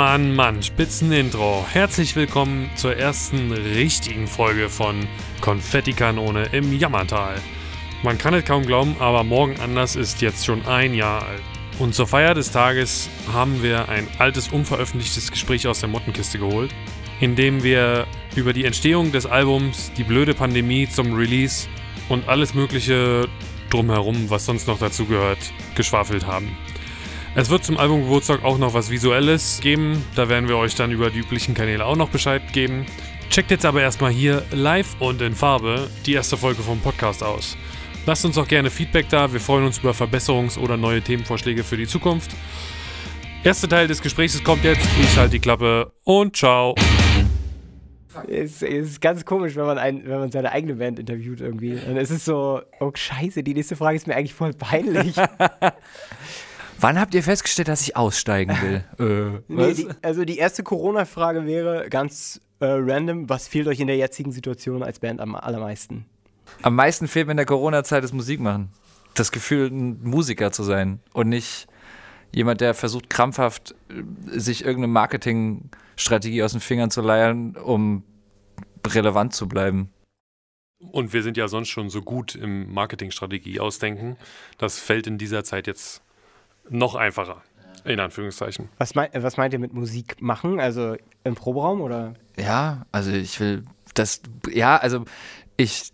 [0.00, 1.66] Mann, Mann, Spitzenintro.
[1.70, 5.06] Herzlich willkommen zur ersten richtigen Folge von
[5.42, 7.34] Konfettikanone im Jammertal.
[8.02, 11.42] Man kann es kaum glauben, aber morgen anders ist jetzt schon ein Jahr alt.
[11.78, 16.74] Und zur Feier des Tages haben wir ein altes, unveröffentlichtes Gespräch aus der Mottenkiste geholt,
[17.20, 21.68] in dem wir über die Entstehung des Albums, die blöde Pandemie zum Release
[22.08, 23.28] und alles Mögliche
[23.68, 26.56] drumherum, was sonst noch dazu gehört, geschwafelt haben.
[27.36, 30.04] Es wird zum Albumgeburtstag auch noch was Visuelles geben.
[30.16, 32.86] Da werden wir euch dann über die üblichen Kanäle auch noch Bescheid geben.
[33.30, 37.56] Checkt jetzt aber erstmal hier live und in Farbe die erste Folge vom Podcast aus.
[38.04, 39.32] Lasst uns auch gerne Feedback da.
[39.32, 42.32] Wir freuen uns über Verbesserungs- oder neue Themenvorschläge für die Zukunft.
[43.44, 44.86] Erster Teil des Gesprächs kommt jetzt.
[45.00, 46.74] Ich halte die Klappe und ciao.
[48.26, 51.74] Es ist ganz komisch, wenn man, ein, wenn man seine eigene Band interviewt irgendwie.
[51.74, 55.14] Und es ist so, oh scheiße, die nächste Frage ist mir eigentlich voll peinlich.
[56.80, 58.84] Wann habt ihr festgestellt, dass ich aussteigen will?
[58.98, 63.86] äh, nee, die, also die erste Corona-Frage wäre ganz äh, random, was fehlt euch in
[63.86, 66.06] der jetzigen Situation als Band am allermeisten?
[66.62, 68.70] Am meisten fehlt mir in der Corona-Zeit das Musik machen.
[69.14, 71.66] Das Gefühl, ein Musiker zu sein und nicht
[72.32, 78.04] jemand, der versucht krampfhaft, äh, sich irgendeine Marketingstrategie aus den Fingern zu leiern, um
[78.86, 79.90] relevant zu bleiben.
[80.78, 84.16] Und wir sind ja sonst schon so gut im Marketingstrategie ausdenken.
[84.56, 86.02] Das fällt in dieser Zeit jetzt
[86.70, 87.42] noch einfacher.
[87.84, 88.68] In Anführungszeichen.
[88.76, 90.60] Was, mein, was meint ihr mit Musik machen?
[90.60, 92.14] Also im Proberaum oder?
[92.36, 94.20] Ja, also ich will das,
[94.52, 95.04] ja, also
[95.56, 95.90] ich,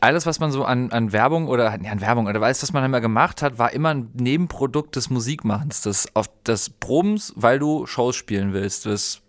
[0.00, 2.84] alles, was man so an, an Werbung oder ja, an Werbung oder alles, was man
[2.84, 7.86] immer gemacht hat, war immer ein Nebenprodukt des Musikmachens, des, auf, des Probens, weil du
[7.86, 9.22] Shows spielen willst, das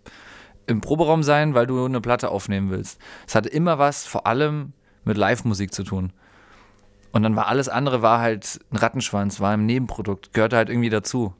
[0.66, 3.00] im Proberaum sein, weil du eine Platte aufnehmen willst.
[3.26, 4.72] Es hatte immer was, vor allem
[5.04, 6.12] mit Live-Musik zu tun.
[7.14, 10.90] Und dann war alles andere war halt ein Rattenschwanz, war ein Nebenprodukt, gehörte halt irgendwie
[10.90, 11.32] dazu.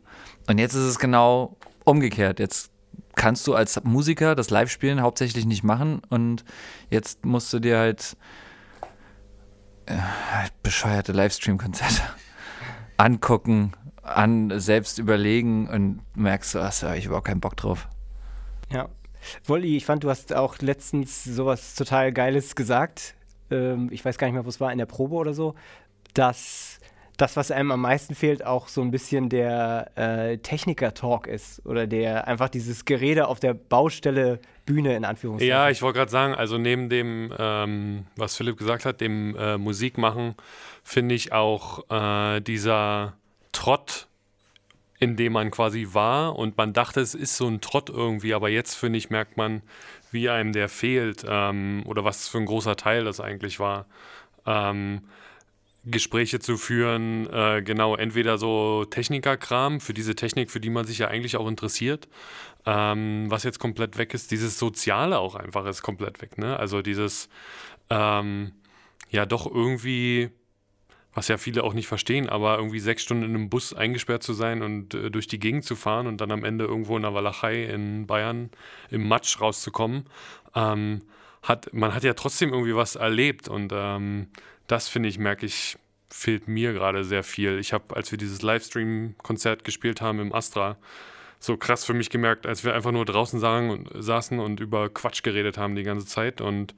[0.47, 2.39] Und jetzt ist es genau umgekehrt.
[2.39, 2.71] Jetzt
[3.17, 6.45] kannst du als Musiker das Live-Spielen hauptsächlich nicht machen und
[6.91, 8.17] jetzt musst du dir halt
[9.87, 9.97] äh,
[10.62, 12.03] bescheuerte Livestream-Konzerte
[12.97, 17.89] angucken, an selbst überlegen und merkst, du hast ja ich überhaupt keinen Bock drauf.
[18.71, 18.89] Ja.
[19.45, 23.17] Wolli, ich fand, du hast auch letztens sowas total Geiles gesagt
[23.50, 25.55] ähm, ich weiß gar nicht mehr, wo es war, in der Probe oder so,
[26.15, 26.78] dass
[27.16, 31.87] das, was einem am meisten fehlt, auch so ein bisschen der äh, Techniker-Talk ist oder
[31.87, 35.50] der einfach dieses Gerede auf der Baustelle Bühne in Anführungszeichen.
[35.50, 39.59] Ja, ich wollte gerade sagen, also neben dem, ähm, was Philipp gesagt hat, dem äh,
[39.59, 40.34] Musikmachen,
[40.82, 43.15] finde ich auch äh, dieser
[43.53, 44.09] Trott,
[44.99, 48.49] in dem man quasi war und man dachte, es ist so ein Trott irgendwie, aber
[48.49, 49.62] jetzt finde ich, merkt man,
[50.15, 53.85] wie einem der fehlt ähm, oder was für ein großer Teil das eigentlich war.
[54.47, 55.03] Ähm,
[55.87, 60.99] Gespräche zu führen, äh, genau, entweder so Technikerkram für diese Technik, für die man sich
[60.99, 62.09] ja eigentlich auch interessiert,
[62.65, 66.59] ähm, was jetzt komplett weg ist, dieses Soziale auch einfach ist komplett weg, ne?
[66.59, 67.29] Also dieses,
[67.91, 68.53] ähm,
[69.11, 70.31] ja, doch irgendwie
[71.15, 74.33] was ja viele auch nicht verstehen, aber irgendwie sechs Stunden in einem Bus eingesperrt zu
[74.33, 77.15] sein und äh, durch die Gegend zu fahren und dann am Ende irgendwo in der
[77.15, 78.51] Walachei in Bayern
[78.91, 80.05] im Matsch rauszukommen,
[80.55, 81.03] ähm,
[81.43, 84.29] hat, man hat ja trotzdem irgendwie was erlebt und ähm,
[84.67, 85.77] das finde ich, merke ich,
[86.11, 87.59] fehlt mir gerade sehr viel.
[87.59, 90.77] Ich habe, als wir dieses Livestream-Konzert gespielt haben im Astra,
[91.39, 94.89] so krass für mich gemerkt, als wir einfach nur draußen sagen und, saßen und über
[94.89, 96.75] Quatsch geredet haben die ganze Zeit und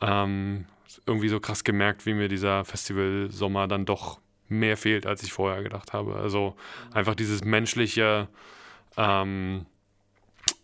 [0.00, 0.66] ähm,
[1.06, 5.62] irgendwie so krass gemerkt, wie mir dieser Festival-Sommer dann doch mehr fehlt, als ich vorher
[5.62, 6.16] gedacht habe.
[6.16, 6.56] Also
[6.92, 8.28] einfach dieses menschliche
[8.96, 9.66] ähm,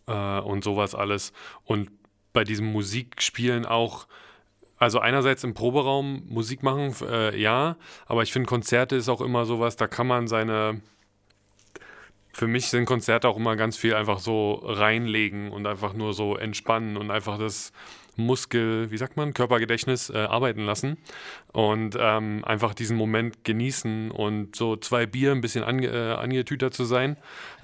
[0.06, 1.33] äh, und sowas alles.
[1.65, 1.91] Und
[2.33, 4.06] bei diesem Musikspielen auch,
[4.77, 7.76] also einerseits im Proberaum Musik machen, äh, ja,
[8.06, 10.81] aber ich finde Konzerte ist auch immer sowas, da kann man seine
[12.38, 16.37] für mich sind Konzerte auch immer ganz viel einfach so reinlegen und einfach nur so
[16.37, 17.73] entspannen und einfach das
[18.19, 20.99] Muskel, wie sagt man, Körpergedächtnis äh, arbeiten lassen
[21.53, 26.75] und ähm, einfach diesen Moment genießen und so zwei Bier ein bisschen ange, äh, angetütert
[26.75, 27.17] zu sein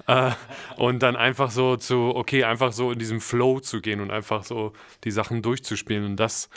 [0.07, 0.31] äh,
[0.77, 4.43] und dann einfach so zu, okay, einfach so in diesem Flow zu gehen und einfach
[4.43, 4.73] so
[5.03, 6.05] die Sachen durchzuspielen.
[6.05, 6.49] Und das,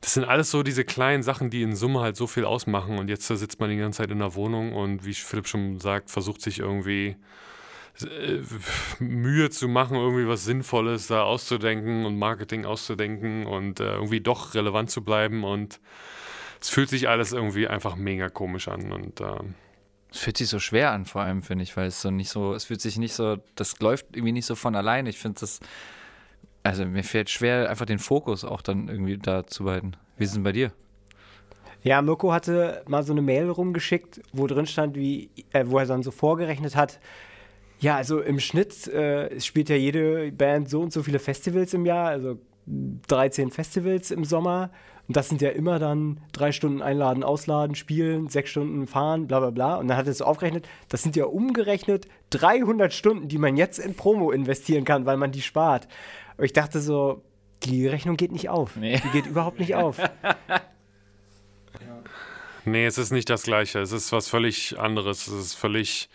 [0.00, 2.98] das sind alles so diese kleinen Sachen, die in Summe halt so viel ausmachen.
[2.98, 6.10] Und jetzt sitzt man die ganze Zeit in der Wohnung und wie Philipp schon sagt,
[6.10, 7.16] versucht sich irgendwie
[8.98, 14.54] Mühe zu machen, irgendwie was Sinnvolles da auszudenken und Marketing auszudenken und äh, irgendwie doch
[14.54, 15.44] relevant zu bleiben.
[15.44, 15.80] Und
[16.60, 18.92] es fühlt sich alles irgendwie einfach mega komisch an.
[18.92, 19.54] Und ähm,
[20.12, 22.54] es fühlt sich so schwer an, vor allem, finde ich, weil es so nicht so,
[22.54, 25.06] es fühlt sich nicht so, das läuft irgendwie nicht so von allein.
[25.06, 25.60] Ich finde das,
[26.62, 29.92] also mir fällt schwer, einfach den Fokus auch dann irgendwie da zu behalten.
[30.16, 30.72] Wie ist es denn bei dir?
[31.82, 35.86] Ja, Mirko hatte mal so eine Mail rumgeschickt, wo drin stand, wie, äh, wo er
[35.86, 37.00] dann so vorgerechnet hat,
[37.80, 41.86] Ja, also im Schnitt äh, spielt ja jede Band so und so viele Festivals im
[41.86, 44.70] Jahr, also 13 Festivals im Sommer.
[45.08, 49.40] Und das sind ja immer dann drei Stunden einladen, ausladen, spielen, sechs Stunden fahren, bla
[49.40, 49.76] bla bla.
[49.76, 53.56] Und dann hat er es so aufgerechnet, das sind ja umgerechnet 300 Stunden, die man
[53.56, 55.88] jetzt in Promo investieren kann, weil man die spart.
[56.36, 57.24] Und ich dachte so,
[57.64, 58.76] die Rechnung geht nicht auf.
[58.76, 59.00] Nee.
[59.04, 59.98] Die geht überhaupt nicht auf.
[62.66, 63.78] Nee, es ist nicht das Gleiche.
[63.78, 65.26] Es ist was völlig anderes.
[65.26, 66.10] Es ist völlig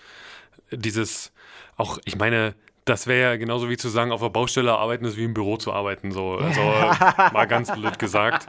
[0.71, 1.31] dieses,
[1.75, 2.55] auch, ich meine,
[2.85, 5.57] das wäre ja genauso wie zu sagen, auf der Baustelle arbeiten ist wie im Büro
[5.57, 6.11] zu arbeiten.
[6.11, 6.61] So, also
[7.33, 8.47] mal ganz blöd gesagt.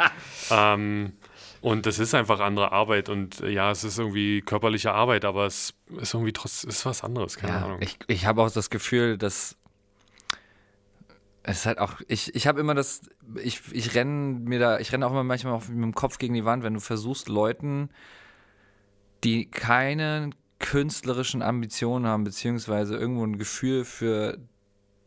[0.51, 1.15] Ähm,
[1.63, 5.75] und es ist einfach andere Arbeit und ja, es ist irgendwie körperliche Arbeit, aber es
[5.99, 7.79] ist irgendwie trotzdem ist was anderes, keine ja, Ahnung.
[7.81, 9.57] Ich, ich habe auch das Gefühl, dass
[11.43, 13.03] es ist halt auch, ich, ich habe immer das,
[13.43, 16.35] ich, ich renne mir da, ich renne auch immer manchmal auf, mit dem Kopf gegen
[16.35, 17.89] die Wand, wenn du versuchst, Leuten,
[19.23, 24.39] die keine künstlerischen Ambitionen haben, beziehungsweise irgendwo ein Gefühl für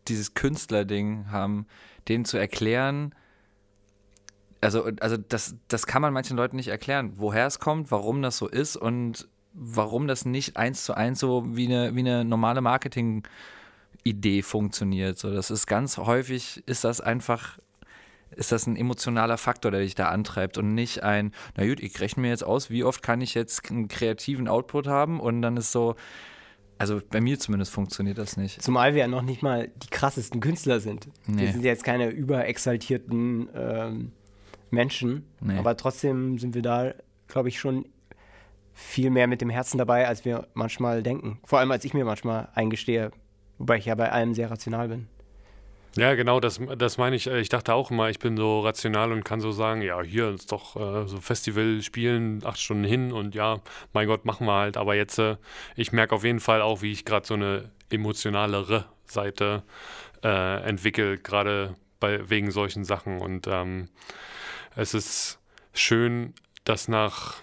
[0.07, 1.66] dieses Künstlerding haben,
[2.07, 3.13] denen zu erklären,
[4.62, 8.38] also, also das, das kann man manchen Leuten nicht erklären, woher es kommt, warum das
[8.38, 12.62] so ist und warum das nicht eins zu eins so wie eine, wie eine normale
[12.62, 13.24] Marketing-
[14.04, 15.18] Idee funktioniert.
[15.18, 17.60] So, das ist ganz häufig, ist das einfach,
[18.36, 22.00] ist das ein emotionaler Faktor, der dich da antreibt und nicht ein, na gut, ich
[22.00, 25.58] rechne mir jetzt aus, wie oft kann ich jetzt einen kreativen Output haben und dann
[25.58, 25.96] ist so,
[26.78, 28.62] also bei mir zumindest funktioniert das nicht.
[28.62, 31.10] Zumal wir ja noch nicht mal die krassesten Künstler sind.
[31.28, 31.42] Nee.
[31.42, 34.12] Wir sind jetzt keine überexaltierten ähm,
[34.72, 35.58] Menschen, nee.
[35.58, 36.94] aber trotzdem sind wir da,
[37.28, 37.86] glaube ich, schon
[38.74, 41.40] viel mehr mit dem Herzen dabei, als wir manchmal denken.
[41.44, 43.12] Vor allem, als ich mir manchmal eingestehe,
[43.60, 45.08] Wobei ich ja bei allem sehr rational bin.
[45.95, 47.27] Ja, genau, das, das meine ich.
[47.27, 50.30] Äh, ich dachte auch immer, ich bin so rational und kann so sagen, ja, hier
[50.30, 53.59] ist doch äh, so Festival spielen, acht Stunden hin und ja,
[53.94, 54.77] mein Gott, machen wir halt.
[54.77, 55.38] Aber jetzt, äh,
[55.75, 59.63] ich merke auf jeden Fall auch, wie ich gerade so eine emotionalere Seite
[60.24, 63.19] äh, entwickle, gerade wegen solchen Sachen.
[63.19, 63.89] Und ähm,
[64.75, 65.39] es ist
[65.74, 66.33] schön,
[66.63, 67.35] dass nach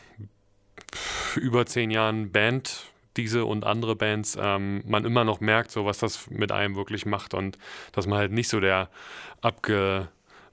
[1.35, 2.85] über zehn Jahren Band
[3.17, 7.07] diese und andere Bands ähm, man immer noch merkt, so was das mit einem wirklich
[7.07, 7.59] macht und
[7.93, 8.89] dass man halt nicht so der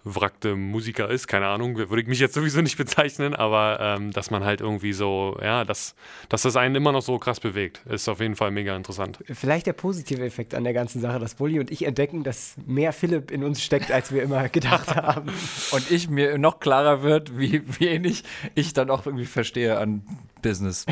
[0.04, 4.32] abgewrackte Musiker ist, keine Ahnung, würde ich mich jetzt sowieso nicht bezeichnen, aber ähm, dass
[4.32, 5.96] man halt irgendwie so, ja, dass,
[6.30, 9.20] dass das einen immer noch so krass bewegt, ist auf jeden Fall mega interessant.
[9.32, 12.94] Vielleicht der positive Effekt an der ganzen Sache, dass Bulli und ich entdecken, dass mehr
[12.94, 15.32] Philipp in uns steckt, als wir immer gedacht haben.
[15.72, 18.24] und ich mir noch klarer wird, wie wenig
[18.56, 20.04] ich dann auch irgendwie verstehe an
[20.42, 20.86] Business.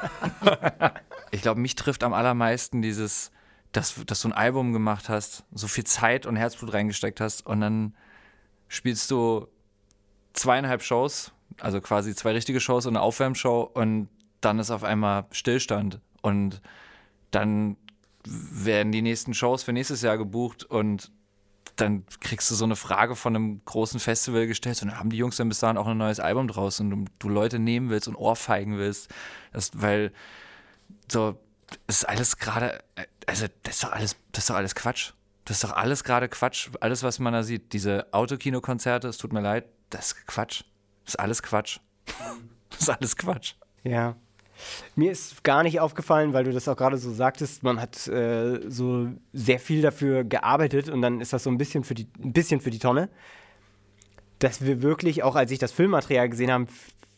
[1.30, 3.30] ich glaube, mich trifft am allermeisten dieses,
[3.70, 7.60] dass, dass du ein Album gemacht hast, so viel Zeit und Herzblut reingesteckt hast und
[7.60, 7.94] dann
[8.68, 9.48] spielst du
[10.32, 14.08] zweieinhalb Shows, also quasi zwei richtige Shows und eine Aufwärmshow und
[14.40, 16.60] dann ist auf einmal Stillstand und
[17.30, 17.76] dann
[18.24, 21.10] werden die nächsten Shows für nächstes Jahr gebucht und
[21.76, 25.16] dann kriegst du so eine Frage von einem großen Festival gestellt und dann haben die
[25.16, 28.16] Jungs dann bis dahin auch ein neues Album draußen und du Leute nehmen willst und
[28.16, 29.08] ohrfeigen willst,
[29.52, 30.12] das, weil
[31.10, 31.38] so
[31.86, 32.82] ist alles gerade,
[33.26, 35.12] also das ist doch alles, das ist doch alles Quatsch.
[35.48, 36.68] Das ist doch alles gerade Quatsch.
[36.80, 40.64] Alles, was man da sieht, diese Autokinokonzerte, es tut mir leid, das ist Quatsch.
[41.04, 41.80] Das ist alles Quatsch.
[42.70, 43.54] Das ist alles Quatsch.
[43.82, 44.14] Ja.
[44.94, 48.60] Mir ist gar nicht aufgefallen, weil du das auch gerade so sagtest, man hat äh,
[48.68, 52.34] so sehr viel dafür gearbeitet und dann ist das so ein bisschen für die, ein
[52.34, 53.08] bisschen für die Tonne,
[54.38, 56.66] dass wir wirklich, auch als ich das Filmmaterial gesehen habe,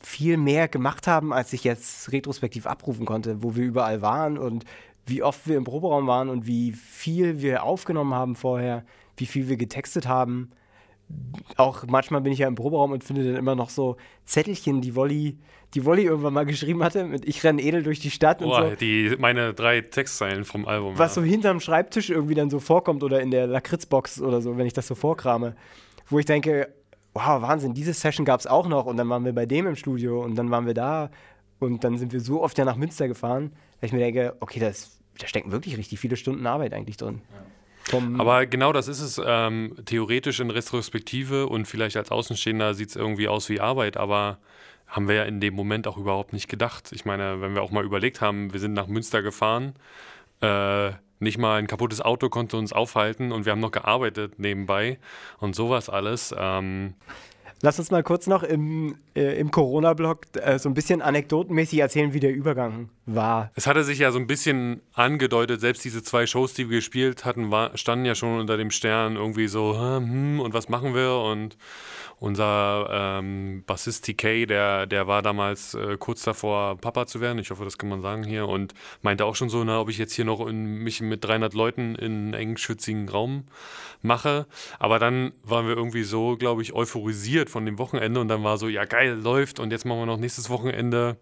[0.03, 4.65] viel mehr gemacht haben, als ich jetzt retrospektiv abrufen konnte, wo wir überall waren und
[5.11, 8.85] wie oft wir im Proberaum waren und wie viel wir aufgenommen haben vorher,
[9.17, 10.50] wie viel wir getextet haben.
[11.57, 14.95] Auch manchmal bin ich ja im Proberaum und finde dann immer noch so Zettelchen, die
[14.95, 15.38] Wolli,
[15.75, 18.71] die Wolli irgendwann mal geschrieben hatte, mit Ich renne edel durch die Stadt Boah, und
[18.71, 18.76] so.
[18.76, 20.97] Die, meine drei Textzeilen vom Album.
[20.97, 21.23] Was ja.
[21.23, 24.73] so hinterm Schreibtisch irgendwie dann so vorkommt oder in der Lakritzbox oder so, wenn ich
[24.73, 25.57] das so vorkrame.
[26.09, 26.73] Wo ich denke,
[27.14, 29.76] wow, Wahnsinn, diese Session gab es auch noch und dann waren wir bei dem im
[29.76, 31.11] Studio und dann waren wir da
[31.59, 34.61] und dann sind wir so oft ja nach Münster gefahren, dass ich mir denke, okay,
[34.61, 37.21] das, da stecken wirklich richtig viele Stunden Arbeit eigentlich drin.
[37.33, 37.43] Ja.
[38.19, 39.21] Aber genau das ist es.
[39.25, 44.38] Ähm, theoretisch in Retrospektive und vielleicht als Außenstehender sieht es irgendwie aus wie Arbeit, aber
[44.87, 46.93] haben wir ja in dem Moment auch überhaupt nicht gedacht.
[46.93, 49.75] Ich meine, wenn wir auch mal überlegt haben, wir sind nach Münster gefahren,
[50.40, 50.90] äh,
[51.21, 54.99] nicht mal ein kaputtes Auto konnte uns aufhalten und wir haben noch gearbeitet nebenbei
[55.38, 56.35] und sowas alles.
[56.37, 56.95] Ähm
[57.62, 62.14] Lass uns mal kurz noch im, äh, im Corona-Blog äh, so ein bisschen anekdotenmäßig erzählen,
[62.14, 63.50] wie der Übergang war.
[63.55, 67.26] Es hatte sich ja so ein bisschen angedeutet, selbst diese zwei Shows, die wir gespielt
[67.26, 71.17] hatten, war, standen ja schon unter dem Stern irgendwie so, hm, und was machen wir?
[71.17, 71.59] Und
[72.21, 77.39] unser ähm, Bassist TK, der, der war damals äh, kurz davor, Papa zu werden.
[77.39, 78.47] Ich hoffe, das kann man sagen hier.
[78.47, 81.55] Und meinte auch schon so, na, ob ich jetzt hier noch in, mich mit 300
[81.55, 83.45] Leuten in einen engen, schützigen Raum
[84.03, 84.47] mache.
[84.79, 88.21] Aber dann waren wir irgendwie so, glaube ich, euphorisiert von dem Wochenende.
[88.21, 89.59] Und dann war so, ja, geil, läuft.
[89.59, 91.17] Und jetzt machen wir noch nächstes Wochenende.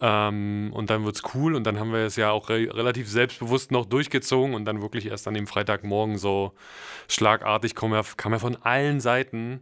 [0.00, 1.54] Ähm, und dann wird es cool.
[1.54, 4.54] Und dann haben wir es ja auch re relativ selbstbewusst noch durchgezogen.
[4.54, 6.54] Und dann wirklich erst an dem Freitagmorgen so
[7.06, 9.60] schlagartig kam ja, kam ja von allen Seiten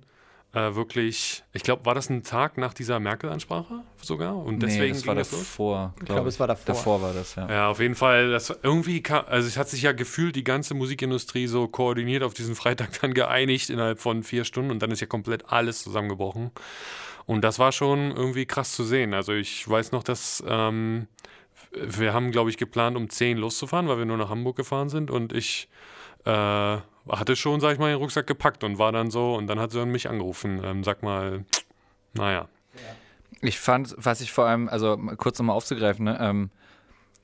[0.55, 4.37] äh, wirklich, ich glaube, war das ein Tag nach dieser Merkel-Ansprache sogar?
[4.37, 5.95] Und deswegen nee, das war das davor.
[5.99, 6.75] Ich glaube, es war davor.
[6.75, 7.49] Davor war das, ja.
[7.51, 8.31] Ja, auf jeden Fall.
[8.31, 12.33] Das irgendwie kam, also es hat sich ja gefühlt die ganze Musikindustrie so koordiniert auf
[12.33, 16.51] diesen Freitag dann geeinigt innerhalb von vier Stunden und dann ist ja komplett alles zusammengebrochen.
[17.27, 19.13] Und das war schon irgendwie krass zu sehen.
[19.13, 21.09] Also ich weiß noch, dass ähm,
[21.73, 25.11] wir haben, glaube ich, geplant, um 10 loszufahren, weil wir nur nach Hamburg gefahren sind
[25.11, 25.69] und ich
[26.25, 26.79] äh,
[27.09, 29.71] hatte schon, sag ich mal, den Rucksack gepackt und war dann so, und dann hat
[29.71, 31.45] sie mich angerufen, ähm, sag mal,
[32.15, 32.49] naja.
[33.41, 36.51] Ich fand, was ich vor allem, also kurz nochmal aufzugreifen, ne, ähm,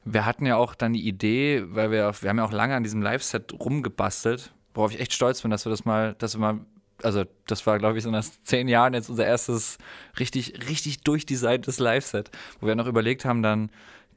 [0.04, 2.82] wir hatten ja auch dann die Idee, weil wir, wir haben ja auch lange an
[2.82, 6.60] diesem Live-Set rumgebastelt, worauf ich echt stolz bin, dass wir das mal, dass wir mal,
[7.02, 9.78] also das war, glaube ich, so nach zehn Jahren jetzt unser erstes
[10.18, 13.70] richtig, richtig durchdesigntes Live-Set, wo wir noch überlegt haben, dann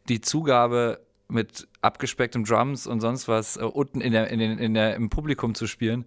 [0.09, 4.73] die Zugabe mit abgespecktem Drums und sonst was äh, unten in der, in den, in
[4.73, 6.05] der, im Publikum zu spielen.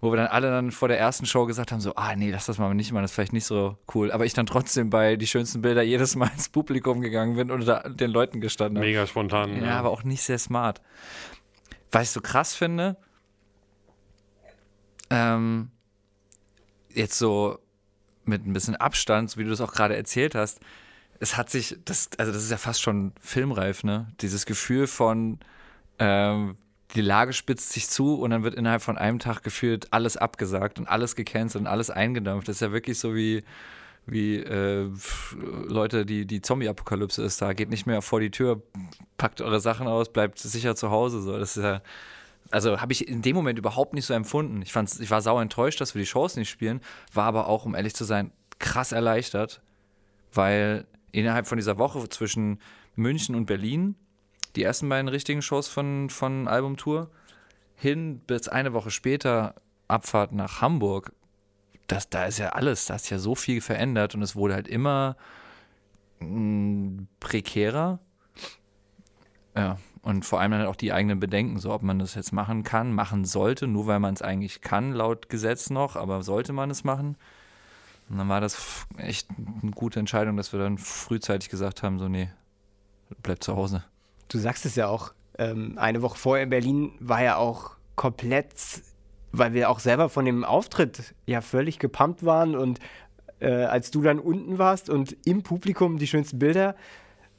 [0.00, 2.46] Wo wir dann alle dann vor der ersten Show gesagt haben: so, ah nee, lass
[2.46, 4.12] das mal nicht machen, das ist vielleicht nicht so cool.
[4.12, 7.66] Aber ich dann trotzdem bei die schönsten Bilder jedes Mal ins Publikum gegangen bin und
[7.66, 8.86] da den Leuten gestanden habe.
[8.86, 9.56] Mega spontan.
[9.56, 10.80] Ja, ja, aber auch nicht sehr smart.
[11.90, 12.96] Was ich so krass finde,
[15.10, 15.70] ähm,
[16.90, 17.58] jetzt so
[18.24, 20.60] mit ein bisschen Abstand, so wie du das auch gerade erzählt hast,
[21.20, 24.08] es hat sich, das, also das ist ja fast schon filmreif, ne?
[24.20, 25.38] Dieses Gefühl von,
[25.98, 26.56] ähm,
[26.94, 30.78] die Lage spitzt sich zu und dann wird innerhalb von einem Tag gefühlt alles abgesagt
[30.78, 32.48] und alles gecancelt und alles eingedampft.
[32.48, 33.44] Das ist ja wirklich so wie,
[34.06, 34.88] wie äh,
[35.66, 37.52] Leute, die die Zombie-Apokalypse ist da.
[37.52, 38.62] Geht nicht mehr vor die Tür,
[39.18, 41.20] packt eure Sachen aus, bleibt sicher zu Hause.
[41.20, 41.38] So.
[41.38, 41.82] Das ist ja,
[42.50, 44.62] also habe ich in dem Moment überhaupt nicht so empfunden.
[44.62, 46.80] Ich, fand's, ich war sauer enttäuscht, dass wir die Shows nicht spielen,
[47.12, 49.60] war aber auch, um ehrlich zu sein, krass erleichtert,
[50.32, 52.60] weil innerhalb von dieser Woche zwischen
[52.94, 53.96] München und Berlin,
[54.56, 57.10] die ersten beiden richtigen Shows von, von Albumtour,
[57.76, 59.54] hin bis eine Woche später
[59.86, 61.12] Abfahrt nach Hamburg,
[61.86, 64.68] das, da ist ja alles, da ist ja so viel verändert und es wurde halt
[64.68, 65.16] immer
[66.20, 67.98] mh, mm, prekärer.
[69.56, 72.32] Ja, und vor allem dann halt auch die eigenen Bedenken, so ob man das jetzt
[72.32, 76.52] machen kann, machen sollte, nur weil man es eigentlich kann, laut Gesetz noch, aber sollte
[76.52, 77.16] man es machen?
[78.08, 79.28] Und dann war das echt
[79.62, 82.30] eine gute Entscheidung, dass wir dann frühzeitig gesagt haben, so nee,
[83.22, 83.84] bleib zu Hause.
[84.28, 88.54] Du sagst es ja auch, ähm, eine Woche vorher in Berlin war ja auch komplett,
[89.32, 92.78] weil wir auch selber von dem Auftritt ja völlig gepumpt waren und
[93.40, 96.74] äh, als du dann unten warst und im Publikum die schönsten Bilder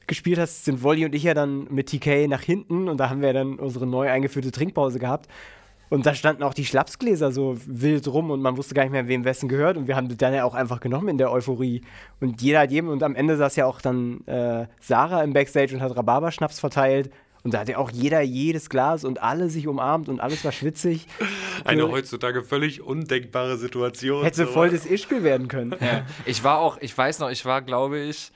[0.07, 3.21] gespielt hast, sind Wolli und ich ja dann mit TK nach hinten und da haben
[3.21, 5.27] wir dann unsere neu eingeführte Trinkpause gehabt
[5.89, 9.07] und da standen auch die Schlapsgläser so wild rum und man wusste gar nicht mehr,
[9.07, 9.75] wem wessen gehört.
[9.75, 11.81] Und wir haben das dann ja auch einfach genommen in der Euphorie.
[12.19, 15.73] Und jeder hat jedem, und am Ende saß ja auch dann äh, Sarah im Backstage
[15.73, 17.11] und hat Rhabarberschnaps verteilt.
[17.43, 20.51] Und da hat ja auch jeder jedes Glas und alle sich umarmt und alles war
[20.51, 21.07] schwitzig.
[21.63, 24.23] Eine so, heutzutage völlig undenkbare Situation.
[24.23, 24.51] Hätte so.
[24.51, 25.75] voll das Ischgl werden können.
[25.79, 26.05] Ja.
[26.25, 28.31] Ich war auch, ich weiß noch, ich war, glaube ich,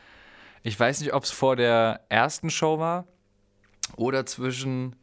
[0.64, 3.06] ich weiß nicht, ob es vor der ersten Show war
[3.98, 4.96] oder zwischen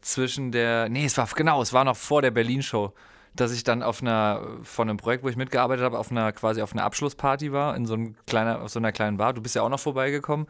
[0.00, 2.92] zwischen der, nee, es war genau, es war noch vor der Berlin-Show,
[3.34, 6.62] dass ich dann auf einer, von einem Projekt, wo ich mitgearbeitet habe, auf einer, quasi
[6.62, 9.32] auf einer Abschlussparty war, in so, einem kleiner, auf so einer kleinen Bar.
[9.32, 10.46] Du bist ja auch noch vorbeigekommen.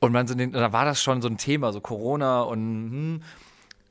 [0.00, 3.22] Und man so da war das schon so ein Thema, so Corona und, hm,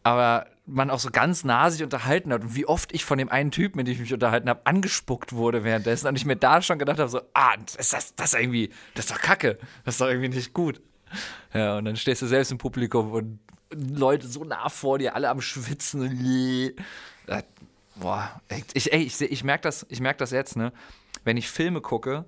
[0.04, 3.30] aber man auch so ganz nah sich unterhalten hat und wie oft ich von dem
[3.30, 6.62] einen Typen, mit dem ich mich unterhalten habe, angespuckt wurde währenddessen und ich mir da
[6.62, 10.02] schon gedacht habe, so, ah, das, das, das irgendwie, das ist doch kacke, das ist
[10.02, 10.82] doch irgendwie nicht gut.
[11.54, 13.40] Ja, und dann stehst du selbst im Publikum und
[13.74, 16.76] Leute so nah vor dir, alle am Schwitzen.
[17.96, 18.42] Boah,
[18.74, 20.72] ich, ey, ich, ich merke das, merk das jetzt, ne?
[21.24, 22.26] Wenn ich Filme gucke,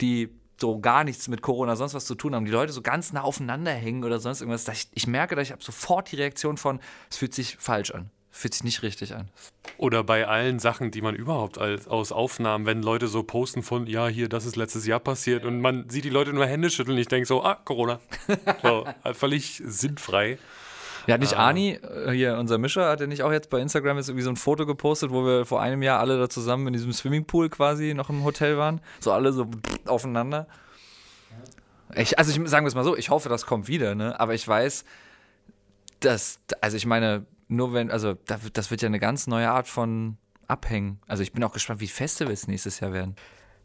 [0.00, 0.30] die
[0.60, 3.22] so gar nichts mit Corona sonst was zu tun haben, die Leute so ganz nah
[3.22, 6.80] aufeinander hängen oder sonst irgendwas, ich, ich merke, dass ich habe sofort die Reaktion von,
[7.10, 8.10] es fühlt sich falsch an.
[8.32, 9.28] Fühlt sich nicht richtig an.
[9.76, 13.88] Oder bei allen Sachen, die man überhaupt als, aus Aufnahmen, wenn Leute so posten von,
[13.88, 16.96] ja, hier, das ist letztes Jahr passiert und man sieht die Leute nur Hände schütteln,
[16.98, 17.98] ich denke so, ah, Corona.
[18.62, 20.38] so, völlig sinnfrei.
[21.10, 21.48] Ja, nicht ah.
[21.48, 24.30] Ani, äh, hier unser Mischer, hat er nicht auch jetzt bei Instagram jetzt irgendwie so
[24.30, 27.94] ein Foto gepostet, wo wir vor einem Jahr alle da zusammen in diesem Swimmingpool quasi
[27.94, 28.80] noch im Hotel waren?
[29.00, 29.48] So alle so
[29.86, 30.46] aufeinander.
[31.96, 34.20] Ich, also ich sagen wir es mal so, ich hoffe, das kommt wieder, ne?
[34.20, 34.84] Aber ich weiß,
[35.98, 38.14] dass, also ich meine, nur wenn, also
[38.52, 41.00] das wird ja eine ganz neue Art von Abhängen.
[41.08, 43.16] Also ich bin auch gespannt, wie Festivals nächstes Jahr werden.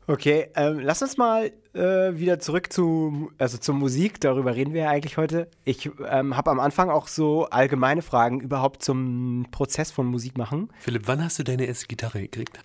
[0.08, 4.22] Okay, ähm, lass uns mal äh, wieder zurück zu, also zur Musik.
[4.22, 5.48] Darüber reden wir ja eigentlich heute.
[5.64, 10.70] Ich ähm, habe am Anfang auch so allgemeine Fragen überhaupt zum Prozess von Musik machen.
[10.80, 12.60] Philipp, wann hast du deine erste Gitarre gekriegt?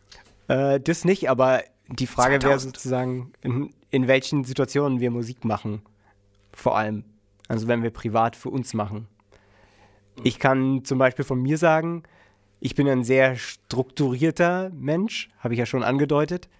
[0.48, 5.80] Äh, das nicht, aber die Frage wäre sozusagen, in, in welchen Situationen wir Musik machen.
[6.52, 7.04] Vor allem.
[7.48, 9.08] Also wenn wir privat für uns machen.
[10.22, 12.02] Ich kann zum Beispiel von mir sagen,
[12.60, 16.50] ich bin ein sehr strukturierter Mensch, habe ich ja schon angedeutet.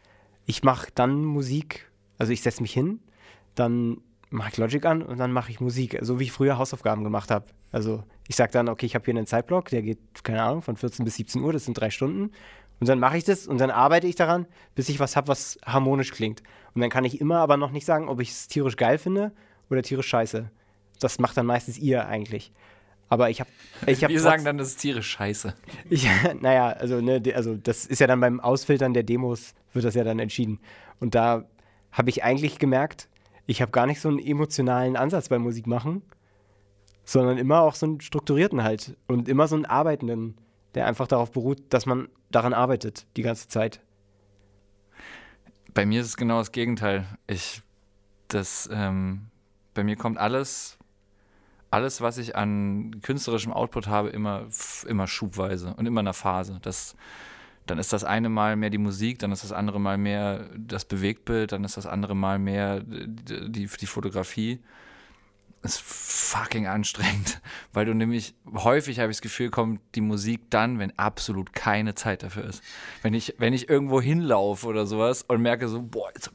[0.50, 2.99] Ich mache dann Musik, also ich setze mich hin,
[3.54, 3.99] dann
[4.30, 7.30] mache ich Logic an und dann mache ich Musik, so wie ich früher Hausaufgaben gemacht
[7.30, 7.45] habe.
[7.71, 10.76] Also ich sage dann, okay, ich habe hier einen Zeitblock, der geht, keine Ahnung, von
[10.76, 12.33] 14 bis 17 Uhr, das sind drei Stunden.
[12.80, 15.57] Und dann mache ich das und dann arbeite ich daran, bis ich was habe, was
[15.64, 16.42] harmonisch klingt.
[16.75, 19.30] Und dann kann ich immer aber noch nicht sagen, ob ich es tierisch geil finde
[19.71, 20.50] oder tierisch scheiße.
[20.99, 22.50] Das macht dann meistens ihr eigentlich.
[23.11, 23.50] Aber ich habe.
[23.87, 25.55] Ich hab Wir sagen dann, das ist tierisch scheiße.
[25.90, 26.09] Ich,
[26.40, 30.05] naja, also, ne, also das ist ja dann beim Ausfiltern der Demos, wird das ja
[30.05, 30.61] dann entschieden.
[31.00, 31.45] Und da
[31.90, 33.09] habe ich eigentlich gemerkt,
[33.47, 36.02] ich habe gar nicht so einen emotionalen Ansatz beim Musikmachen,
[37.05, 38.97] sondern immer auch so einen strukturierten halt.
[39.09, 40.37] Und immer so einen arbeitenden,
[40.76, 43.81] der einfach darauf beruht, dass man daran arbeitet, die ganze Zeit.
[45.75, 47.07] Bei mir ist es genau das Gegenteil.
[47.26, 47.62] Ich,
[48.29, 49.31] das, ähm,
[49.75, 50.79] bei mir kommt alles
[51.71, 54.47] alles, was ich an künstlerischem Output habe, immer,
[54.87, 56.59] immer schubweise und immer in einer Phase.
[56.62, 56.97] Das,
[57.67, 60.85] dann ist das eine Mal mehr die Musik, dann ist das andere Mal mehr das
[60.85, 64.61] Bewegtbild, dann ist das andere Mal mehr die, die, die Fotografie
[65.62, 67.40] ist fucking anstrengend,
[67.73, 71.95] weil du nämlich häufig habe ich das Gefühl, kommt die Musik dann, wenn absolut keine
[71.95, 72.62] Zeit dafür ist.
[73.02, 76.31] Wenn ich, wenn ich irgendwo hinlaufe oder sowas und merke so, boah, jetzt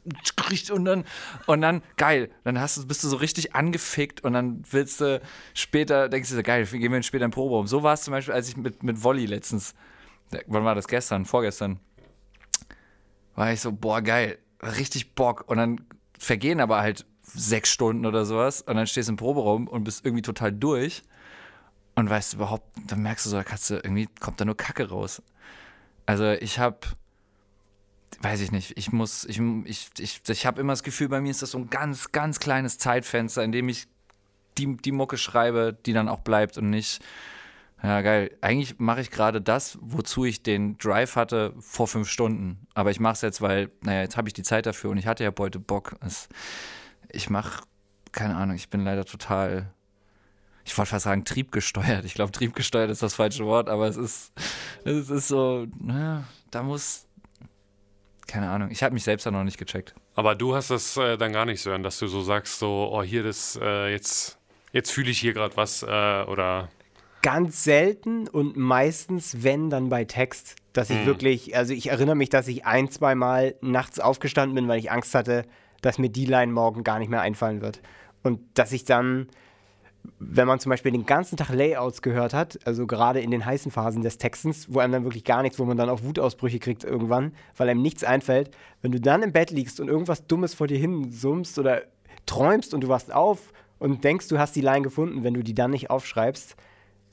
[0.50, 1.04] riecht und dann,
[1.46, 5.20] und dann, geil, dann hast du, bist du so richtig angefickt und dann willst du
[5.54, 7.66] später, denkst du so, geil, gehen wir später in den Proberaum.
[7.66, 9.74] So war es zum Beispiel, als ich mit, mit Wolli letztens,
[10.46, 11.80] wann war das, gestern, vorgestern,
[13.34, 15.80] war ich so, boah, geil, richtig Bock und dann
[16.18, 17.04] vergehen aber halt
[17.36, 21.02] sechs Stunden oder sowas und dann stehst du im Proberaum und bist irgendwie total durch
[21.94, 25.22] und weißt überhaupt, dann merkst du so, da irgendwie kommt da nur Kacke raus.
[26.04, 26.78] Also ich habe,
[28.20, 31.30] weiß ich nicht, ich muss, ich, ich, ich, ich habe immer das Gefühl, bei mir
[31.30, 33.88] ist das so ein ganz, ganz kleines Zeitfenster, in dem ich
[34.58, 37.02] die, die Mucke schreibe, die dann auch bleibt und nicht,
[37.82, 38.36] ja, geil.
[38.40, 42.66] Eigentlich mache ich gerade das, wozu ich den Drive hatte vor fünf Stunden.
[42.74, 45.06] Aber ich mache es jetzt, weil, naja, jetzt habe ich die Zeit dafür und ich
[45.06, 45.96] hatte ja heute Bock.
[46.04, 46.28] Es,
[47.12, 47.62] ich mache,
[48.12, 49.72] keine Ahnung, ich bin leider total,
[50.64, 52.04] ich wollte fast sagen, triebgesteuert.
[52.04, 54.32] Ich glaube, triebgesteuert ist das falsche Wort, aber es ist,
[54.84, 57.06] es ist so, naja, da muss,
[58.26, 59.94] keine Ahnung, ich habe mich selbst da noch nicht gecheckt.
[60.14, 63.02] Aber du hast das äh, dann gar nicht so, dass du so sagst, so, oh,
[63.02, 64.38] hier, das, äh, jetzt,
[64.72, 66.68] jetzt fühle ich hier gerade was äh, oder.
[67.22, 71.06] Ganz selten und meistens, wenn, dann bei Text, dass ich hm.
[71.06, 74.90] wirklich, also ich erinnere mich, dass ich ein, zwei Mal nachts aufgestanden bin, weil ich
[74.90, 75.44] Angst hatte,
[75.86, 77.80] dass mir die Line morgen gar nicht mehr einfallen wird.
[78.24, 79.28] Und dass ich dann,
[80.18, 83.70] wenn man zum Beispiel den ganzen Tag Layouts gehört hat, also gerade in den heißen
[83.70, 86.82] Phasen des Textens, wo einem dann wirklich gar nichts, wo man dann auch Wutausbrüche kriegt
[86.82, 88.50] irgendwann, weil einem nichts einfällt,
[88.82, 91.82] wenn du dann im Bett liegst und irgendwas Dummes vor dir hin summst oder
[92.26, 95.54] träumst und du wachst auf und denkst, du hast die Line gefunden, wenn du die
[95.54, 96.56] dann nicht aufschreibst,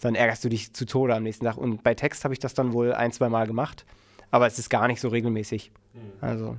[0.02, 1.58] dann ärgerst du dich zu Tode am nächsten Tag.
[1.58, 3.86] Und bei Text habe ich das dann wohl ein, zwei Mal gemacht,
[4.32, 5.72] aber es ist gar nicht so regelmäßig.
[5.94, 6.00] Mhm.
[6.22, 6.58] Also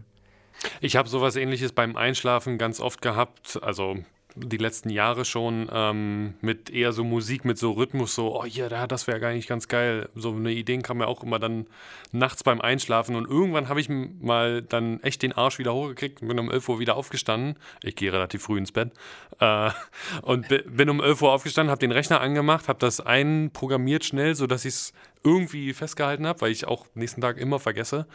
[0.81, 3.59] ich habe sowas ähnliches beim Einschlafen ganz oft gehabt.
[3.62, 3.98] Also
[4.37, 8.66] die letzten Jahre schon ähm, mit eher so Musik, mit so Rhythmus, so, oh ja,
[8.68, 10.09] yeah, das wäre gar nicht ganz geil.
[10.14, 11.66] So eine Idee kam mir auch immer dann
[12.11, 16.29] nachts beim Einschlafen und irgendwann habe ich mal dann echt den Arsch wieder hochgekriegt und
[16.29, 17.57] bin um 11 Uhr wieder aufgestanden.
[17.83, 18.90] Ich gehe relativ früh ins Bett
[19.38, 19.70] äh,
[20.22, 24.64] und bin um 11 Uhr aufgestanden, habe den Rechner angemacht, habe das einprogrammiert schnell, sodass
[24.64, 24.92] ich es
[25.24, 28.06] irgendwie festgehalten habe, weil ich auch nächsten Tag immer vergesse.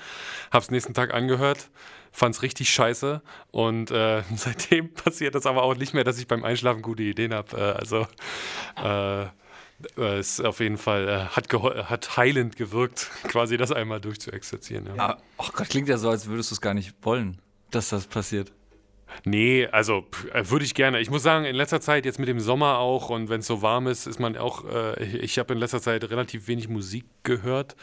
[0.51, 1.69] Habe es nächsten Tag angehört
[2.11, 6.27] fand es richtig scheiße und äh, seitdem passiert das aber auch nicht mehr, dass ich
[6.27, 7.57] beim Einschlafen gute Ideen habe.
[7.57, 8.07] Äh, also
[8.83, 9.27] äh,
[9.95, 14.87] es auf jeden Fall äh, hat, hat heilend gewirkt, quasi das einmal durchzuexerzieren.
[14.87, 14.95] Ja.
[14.95, 15.17] ja.
[15.37, 17.41] Ach Gott, klingt ja so, als würdest du es gar nicht wollen,
[17.71, 18.51] dass das passiert.
[19.25, 20.99] Nee, also äh, würde ich gerne.
[20.99, 23.61] Ich muss sagen, in letzter Zeit, jetzt mit dem Sommer auch und wenn es so
[23.61, 27.75] warm ist, ist man auch, äh, ich, habe in letzter Zeit relativ wenig Musik gehört,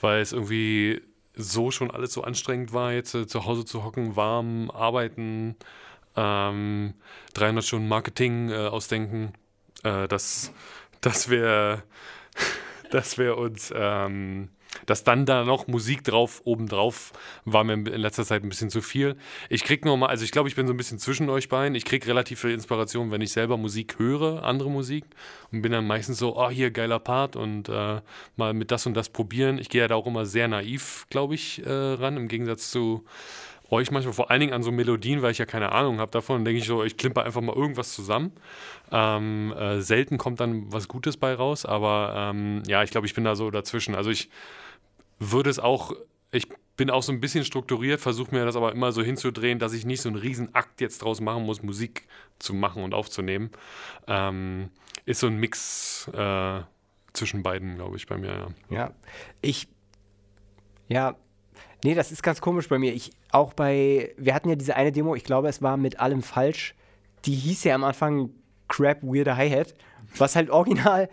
[0.00, 1.02] weil es irgendwie
[1.34, 5.56] so schon alles so anstrengend war, jetzt äh, zu Hause zu hocken, warm, arbeiten,
[6.16, 6.94] ähm,
[7.34, 9.32] 300 Stunden Marketing äh, ausdenken,
[9.82, 10.52] äh, das,
[11.00, 11.82] das wäre
[12.90, 14.48] das wär uns ähm,
[14.86, 17.12] dass dann da noch Musik drauf, obendrauf,
[17.44, 19.16] war mir in letzter Zeit ein bisschen zu viel.
[19.48, 21.74] Ich krieg nur mal, also ich glaube, ich bin so ein bisschen zwischen euch beiden.
[21.74, 25.04] Ich krieg relativ viel Inspiration, wenn ich selber Musik höre, andere Musik.
[25.52, 28.00] Und bin dann meistens so, oh, hier geiler Part und äh,
[28.36, 29.58] mal mit das und das probieren.
[29.58, 33.04] Ich gehe ja da auch immer sehr naiv, glaube ich, äh, ran, im Gegensatz zu
[33.70, 36.44] euch manchmal, vor allen Dingen an so Melodien, weil ich ja keine Ahnung habe davon,
[36.44, 38.32] denke ich so, ich klimper einfach mal irgendwas zusammen.
[38.92, 43.14] Ähm, äh, selten kommt dann was Gutes bei raus, aber ähm, ja, ich glaube, ich
[43.14, 43.94] bin da so dazwischen.
[43.94, 44.28] Also ich
[45.32, 45.92] würde es auch,
[46.30, 49.72] ich bin auch so ein bisschen strukturiert, versuche mir das aber immer so hinzudrehen, dass
[49.72, 52.06] ich nicht so einen riesen Akt jetzt draus machen muss, Musik
[52.38, 53.50] zu machen und aufzunehmen.
[54.06, 54.70] Ähm,
[55.06, 56.60] ist so ein Mix äh,
[57.12, 58.48] zwischen beiden, glaube ich, bei mir.
[58.70, 58.76] Ja.
[58.76, 58.90] ja,
[59.40, 59.68] ich,
[60.88, 61.16] ja,
[61.84, 62.92] nee, das ist ganz komisch bei mir.
[62.92, 66.22] Ich, auch bei, wir hatten ja diese eine Demo, ich glaube, es war mit allem
[66.22, 66.74] falsch.
[67.24, 68.30] Die hieß ja am Anfang
[68.68, 69.74] Crap Weirder Hi-Hat,
[70.16, 71.08] was halt original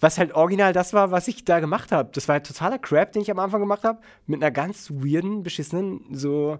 [0.00, 2.10] was halt original das war, was ich da gemacht habe.
[2.12, 5.42] Das war halt totaler Crap, den ich am Anfang gemacht habe, mit einer ganz weirden,
[5.42, 6.58] beschissenen, so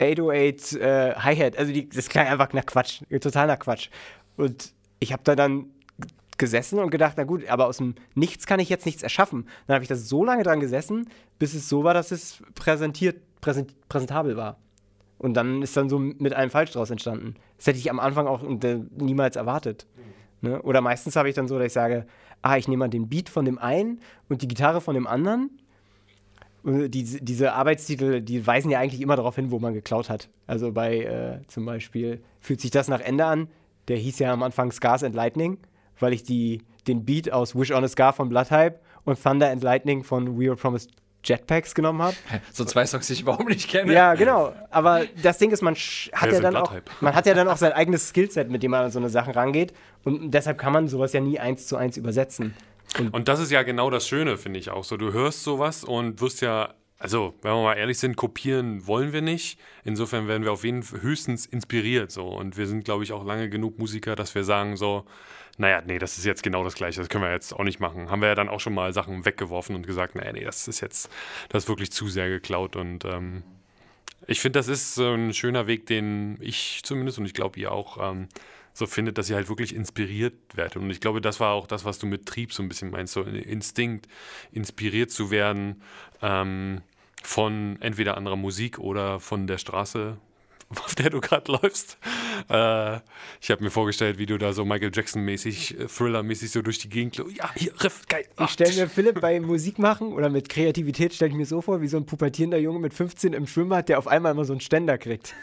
[0.00, 1.58] 808 äh, Hi-Hat.
[1.58, 3.88] Also die, das klang einfach nach Quatsch, totaler Quatsch.
[4.36, 5.66] Und ich habe da dann
[6.36, 9.48] gesessen und gedacht, na gut, aber aus dem Nichts kann ich jetzt nichts erschaffen.
[9.66, 13.16] Dann habe ich da so lange dran gesessen, bis es so war, dass es präsentiert,
[13.40, 14.58] präsent, präsentabel war.
[15.18, 17.34] Und dann ist dann so mit einem Falsch draus entstanden.
[17.56, 19.86] Das hätte ich am Anfang auch äh, niemals erwartet.
[20.40, 20.60] Ne?
[20.62, 22.06] Oder meistens habe ich dann so, dass ich sage,
[22.42, 25.50] ah, ich nehme mal den Beat von dem einen und die Gitarre von dem anderen.
[26.64, 30.28] Die, diese Arbeitstitel, die weisen ja eigentlich immer darauf hin, wo man geklaut hat.
[30.46, 33.48] Also bei äh, zum Beispiel fühlt sich das nach Ende an.
[33.86, 35.58] Der hieß ja am Anfang Scars and Lightning,
[35.98, 39.62] weil ich die, den Beat aus Wish on a Scar von Bloodhype und Thunder and
[39.62, 40.90] Lightning von We Were Promised
[41.24, 42.16] Jetpacks genommen habe.
[42.52, 43.92] So zwei Songs, die ich überhaupt nicht kenne.
[43.92, 44.54] Ja, genau.
[44.70, 47.72] Aber das Ding ist, man hat ja dann auch, man hat ja dann auch sein
[47.72, 49.72] eigenes Skillset, mit dem man an so eine Sachen rangeht.
[50.04, 52.54] Und deshalb kann man sowas ja nie eins zu eins übersetzen.
[52.98, 54.96] Und, und das ist ja genau das Schöne, finde ich auch so.
[54.96, 59.22] Du hörst sowas und wirst ja also, wenn wir mal ehrlich sind, kopieren wollen wir
[59.22, 59.60] nicht.
[59.84, 62.10] Insofern werden wir auf jeden Fall höchstens inspiriert.
[62.10, 62.26] So.
[62.26, 65.04] Und wir sind, glaube ich, auch lange genug Musiker, dass wir sagen, so,
[65.58, 68.10] naja, nee, das ist jetzt genau das Gleiche, das können wir jetzt auch nicht machen.
[68.10, 70.80] Haben wir ja dann auch schon mal Sachen weggeworfen und gesagt, naja, nee, das ist
[70.80, 71.10] jetzt,
[71.48, 72.76] das ist wirklich zu sehr geklaut.
[72.76, 73.42] Und ähm,
[74.28, 77.72] ich finde, das ist so ein schöner Weg, den ich zumindest und ich glaube ihr
[77.72, 78.28] auch ähm,
[78.72, 80.76] so findet, dass ihr halt wirklich inspiriert werdet.
[80.76, 83.14] Und ich glaube, das war auch das, was du mit Trieb so ein bisschen meinst,
[83.14, 84.06] so Instinkt,
[84.52, 85.82] inspiriert zu werden
[86.22, 86.82] ähm,
[87.24, 90.18] von entweder anderer Musik oder von der Straße,
[90.84, 91.96] auf der du gerade läufst.
[92.50, 92.96] Äh,
[93.40, 96.88] ich habe mir vorgestellt, wie du da so Michael Jackson-mäßig, äh, Thriller-mäßig so durch die
[96.88, 97.16] Gegend.
[97.16, 98.26] Ja, hier, Riff, geil.
[98.40, 101.80] Ich stelle mir Philipp bei Musik machen oder mit Kreativität stelle ich mir so vor,
[101.80, 104.60] wie so ein pubertierender Junge mit 15 im Schwimmbad, der auf einmal immer so einen
[104.60, 105.34] Ständer kriegt.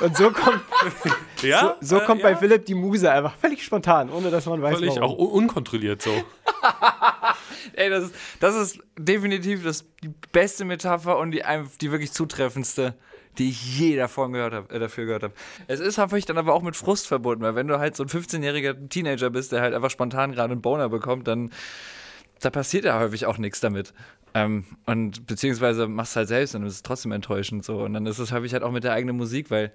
[0.00, 0.60] Und so kommt,
[1.42, 1.76] ja?
[1.80, 4.78] so, so kommt äh, bei Philipp die Muse einfach völlig spontan, ohne dass man weiß,
[4.78, 5.02] Völlig warum.
[5.02, 6.10] auch unkontrolliert so.
[7.72, 11.42] Ey, das ist, das ist definitiv das, die beste Metapher und die,
[11.80, 12.94] die wirklich zutreffendste
[13.38, 15.34] die ich je davon gehört hab, äh, dafür gehört habe.
[15.66, 18.08] Es ist häufig dann aber auch mit Frust verbunden, weil wenn du halt so ein
[18.08, 21.50] 15-jähriger Teenager bist, der halt einfach spontan gerade einen Boner bekommt, dann
[22.40, 23.92] da passiert ja häufig auch nichts damit.
[24.34, 27.82] Ähm, und beziehungsweise machst du halt selbst und es ist trotzdem enttäuschend so.
[27.82, 29.72] Und dann ist es häufig halt auch mit der eigenen Musik, weil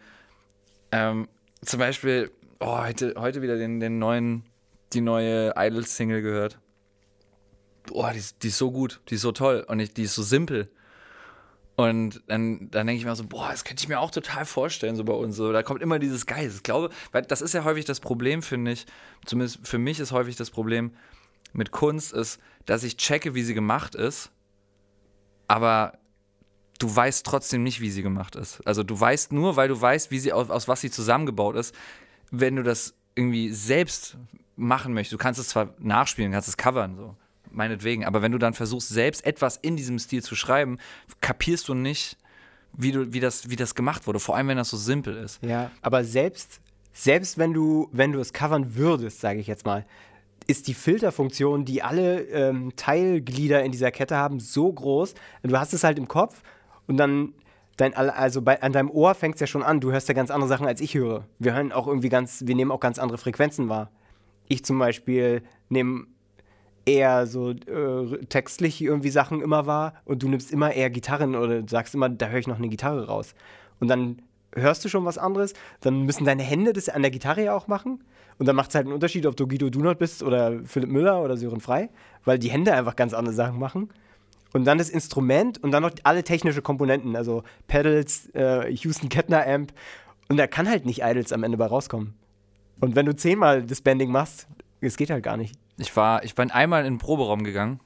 [0.91, 1.27] ähm,
[1.63, 4.43] zum Beispiel, oh, heute, heute wieder den, den neuen,
[4.93, 6.59] die neue Idols-Single gehört.
[7.87, 10.21] Boah, die, die, ist so gut, die ist so toll und ich, die ist so
[10.21, 10.69] simpel.
[11.75, 14.95] Und dann, dann denke ich mir so, boah, das könnte ich mir auch total vorstellen,
[14.95, 15.35] so bei uns.
[15.35, 16.57] So, da kommt immer dieses Geist.
[16.57, 18.85] Ich glaube, weil das ist ja häufig das Problem, finde ich.
[19.25, 20.91] Zumindest für mich ist häufig das Problem
[21.53, 24.31] mit Kunst, ist, dass ich checke, wie sie gemacht ist,
[25.47, 25.97] aber
[26.79, 28.65] du weißt trotzdem nicht, wie sie gemacht ist.
[28.65, 31.75] Also du weißt nur, weil du weißt, wie sie aus, aus was sie zusammengebaut ist,
[32.31, 34.17] wenn du das irgendwie selbst
[34.55, 35.13] machen möchtest.
[35.13, 37.15] Du kannst es zwar nachspielen, kannst es covern, so
[37.51, 38.05] meinetwegen.
[38.05, 40.77] Aber wenn du dann versuchst, selbst etwas in diesem Stil zu schreiben,
[41.21, 42.17] kapierst du nicht,
[42.73, 44.19] wie, du, wie, das, wie das gemacht wurde.
[44.19, 45.43] Vor allem, wenn das so simpel ist.
[45.43, 46.61] Ja, aber selbst,
[46.93, 49.85] selbst wenn du, wenn du es covern würdest, sage ich jetzt mal,
[50.47, 55.13] ist die Filterfunktion, die alle ähm, Teilglieder in dieser Kette haben, so groß.
[55.43, 56.41] Du hast es halt im Kopf
[56.87, 57.33] und dann
[57.77, 59.79] Dein, also bei, an deinem Ohr fängt es ja schon an.
[59.79, 61.25] Du hörst ja ganz andere Sachen, als ich höre.
[61.39, 63.89] Wir hören auch irgendwie ganz, wir nehmen auch ganz andere Frequenzen wahr.
[64.47, 66.05] Ich zum Beispiel nehme
[66.85, 71.63] eher so äh, textlich irgendwie Sachen immer war und du nimmst immer eher Gitarren oder
[71.67, 73.35] sagst immer, da höre ich noch eine Gitarre raus.
[73.79, 74.21] Und dann
[74.55, 77.67] hörst du schon was anderes, dann müssen deine Hände das an der Gitarre ja auch
[77.67, 78.03] machen.
[78.37, 81.21] Und dann macht es halt einen Unterschied, ob du Guido Dunot bist oder Philipp Müller
[81.21, 81.89] oder Sören Frei,
[82.25, 83.89] weil die Hände einfach ganz andere Sachen machen.
[84.53, 89.45] Und dann das Instrument und dann noch alle technische Komponenten, also Pedals, äh, Houston Kettner
[89.47, 89.71] Amp.
[90.27, 92.15] Und da kann halt nicht Idols am Ende bei rauskommen.
[92.79, 94.47] Und wenn du zehnmal das Banding machst,
[94.81, 95.55] es geht halt gar nicht.
[95.77, 97.79] Ich war, ich bin einmal in den Proberaum gegangen.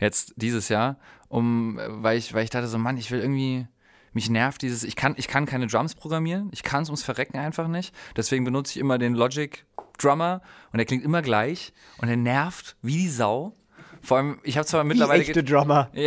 [0.00, 3.66] jetzt dieses Jahr, um, weil ich, weil ich dachte so, Mann, ich will irgendwie,
[4.12, 7.38] mich nervt dieses, ich kann, ich kann keine Drums programmieren, ich kann es ums Verrecken
[7.38, 7.94] einfach nicht.
[8.16, 9.64] Deswegen benutze ich immer den Logic
[9.98, 10.40] Drummer
[10.72, 13.54] und der klingt immer gleich und er nervt wie die Sau.
[14.02, 15.22] Vor allem, ich habe zwar mittlerweile.
[15.22, 15.90] Echte Drummer.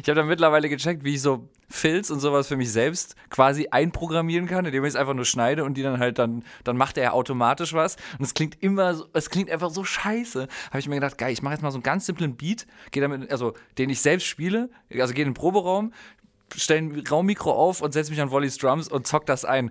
[0.00, 3.68] Ich habe dann mittlerweile gecheckt, wie ich so Filz und sowas für mich selbst quasi
[3.70, 6.96] einprogrammieren kann, indem ich es einfach nur schneide und die dann halt dann, dann macht
[6.96, 7.96] er automatisch was.
[8.18, 10.48] Und es klingt immer so, es klingt einfach so scheiße.
[10.68, 13.02] Habe ich mir gedacht, geil, ich mache jetzt mal so einen ganz simplen Beat, gehe
[13.02, 15.92] damit, also den ich selbst spiele, also gehe in den Proberaum,
[16.56, 19.70] stelle ein Raummikro auf und setze mich an Wollys Drums und zock das ein.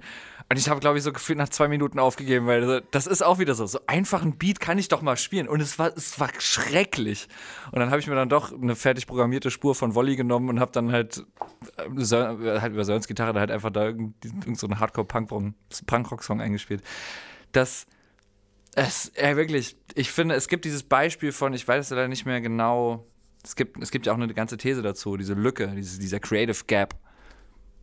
[0.49, 3.37] Und ich habe, glaube ich, so gefühlt nach zwei Minuten aufgegeben, weil das ist auch
[3.37, 3.65] wieder so.
[3.65, 5.49] So einfach ein Beat kann ich doch mal spielen.
[5.49, 7.27] Und es war, es war schrecklich.
[7.71, 10.61] Und dann habe ich mir dann doch eine fertig programmierte Spur von Wolli genommen und
[10.61, 11.25] habe dann halt,
[11.77, 16.81] äh, halt über Sörens Gitarre da halt einfach da irgendeinen so Hardcore-Punk-Rock-Song eingespielt.
[17.51, 17.85] Das,
[18.73, 22.39] es, ja, wirklich, ich finde, es gibt dieses Beispiel von, ich weiß leider nicht mehr
[22.39, 23.05] genau,
[23.43, 26.63] es gibt, es gibt ja auch eine ganze These dazu, diese Lücke, diese, dieser Creative
[26.67, 26.95] Gap,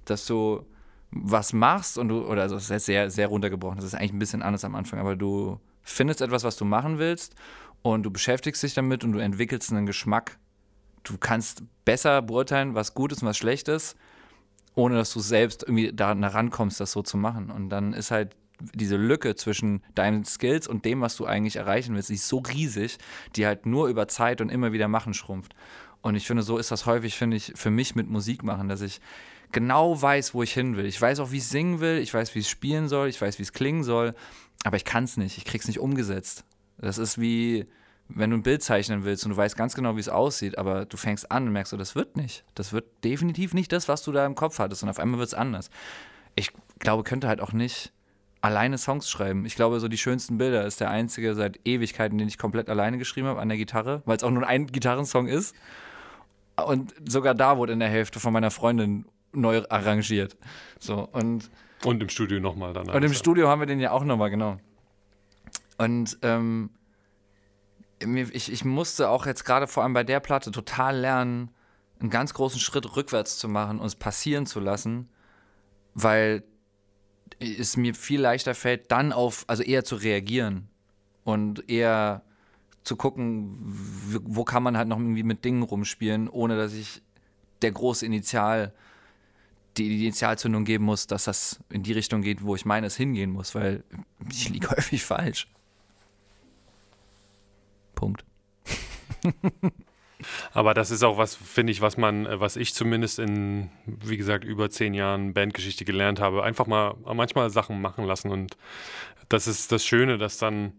[0.07, 0.65] dass du
[1.15, 4.19] was machst und du, oder also das ist sehr, sehr runtergebrochen, das ist eigentlich ein
[4.19, 7.35] bisschen anders am Anfang, aber du findest etwas, was du machen willst
[7.83, 10.39] und du beschäftigst dich damit und du entwickelst einen Geschmack.
[11.05, 13.97] Du kannst besser beurteilen, was gut ist und was schlecht ist,
[14.75, 17.51] ohne dass du selbst irgendwie daran rankommst, das so zu machen.
[17.51, 18.35] Und dann ist halt
[18.73, 22.39] diese Lücke zwischen deinen Skills und dem, was du eigentlich erreichen willst, die ist so
[22.39, 22.99] riesig,
[23.37, 25.55] die halt nur über Zeit und immer wieder machen schrumpft.
[26.01, 28.81] Und ich finde, so ist das häufig, finde ich, für mich mit Musik machen, dass
[28.81, 29.01] ich
[29.55, 30.85] genau weiß, wo ich hin will.
[30.85, 33.39] Ich weiß auch, wie ich singen will, ich weiß, wie es spielen soll, ich weiß,
[33.39, 34.15] wie es klingen soll,
[34.65, 36.45] aber ich kann es nicht, ich krieg's nicht umgesetzt.
[36.77, 37.67] Das ist wie,
[38.09, 40.85] wenn du ein Bild zeichnen willst und du weißt ganz genau, wie es aussieht, aber
[40.85, 42.45] du fängst an und merkst so, das wird nicht.
[42.55, 45.29] Das wird definitiv nicht das, was du da im Kopf hattest und auf einmal wird
[45.29, 45.71] es anders.
[46.35, 47.93] Ich glaube, könnte halt auch nicht
[48.41, 49.47] alleine Songs schreiben.
[49.47, 52.99] Ich glaube, so die schönsten Bilder ist der einzige seit Ewigkeiten, den ich komplett alleine
[52.99, 55.55] geschrieben habe an der Gitarre, weil es auch nur ein Gitarrensong ist.
[56.67, 60.37] Und sogar da wurde in der Hälfte von meiner Freundin neu arrangiert.
[60.79, 61.51] So, und,
[61.85, 62.89] und im Studio nochmal dann.
[62.89, 63.13] Und im.
[63.15, 64.59] Studio haben wir den ja auch nochmal, genau.
[65.79, 66.71] Und ähm,
[68.33, 71.51] ich, ich musste auch jetzt gerade vor allem bei der Platte total lernen,
[72.01, 75.09] einen ganz großen Schritt rückwärts zu machen und es passieren zu lassen,
[75.95, 76.45] weil
[77.41, 80.69] es mir viel leichter fällt, dann auf, also eher zu reagieren
[81.25, 82.23] und eher
[82.85, 87.03] zu gucken, wo kann man halt noch irgendwie mit Dingen rumspielen, ohne dass ich
[87.63, 88.75] der große Initial
[89.77, 93.31] die Initialzündung geben muss, dass das in die Richtung geht, wo ich meine, es hingehen
[93.31, 93.83] muss, weil
[94.31, 95.49] ich liege häufig falsch.
[97.95, 98.25] Punkt.
[100.53, 104.45] Aber das ist auch was, finde ich, was man, was ich zumindest in, wie gesagt,
[104.45, 106.43] über zehn Jahren Bandgeschichte gelernt habe.
[106.43, 108.31] Einfach mal manchmal Sachen machen lassen.
[108.31, 108.57] Und
[109.29, 110.73] das ist das Schöne, dass dann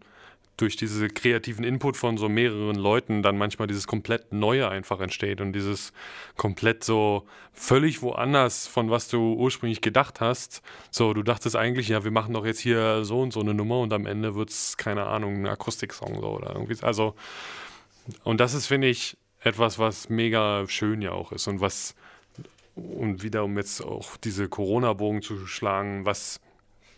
[0.56, 5.40] durch diese kreativen Input von so mehreren Leuten dann manchmal dieses komplett Neue einfach entsteht
[5.40, 5.92] und dieses
[6.36, 10.62] komplett so völlig woanders, von was du ursprünglich gedacht hast.
[10.90, 13.80] So, du dachtest eigentlich, ja, wir machen doch jetzt hier so und so eine Nummer
[13.80, 16.82] und am Ende wird es, keine Ahnung, ein Akustiksong so oder irgendwie.
[16.82, 17.14] Also,
[18.24, 21.94] und das ist, finde ich, etwas, was mega schön ja auch ist und was,
[22.74, 26.40] und wieder um jetzt auch diese Corona-Bogen zu schlagen, was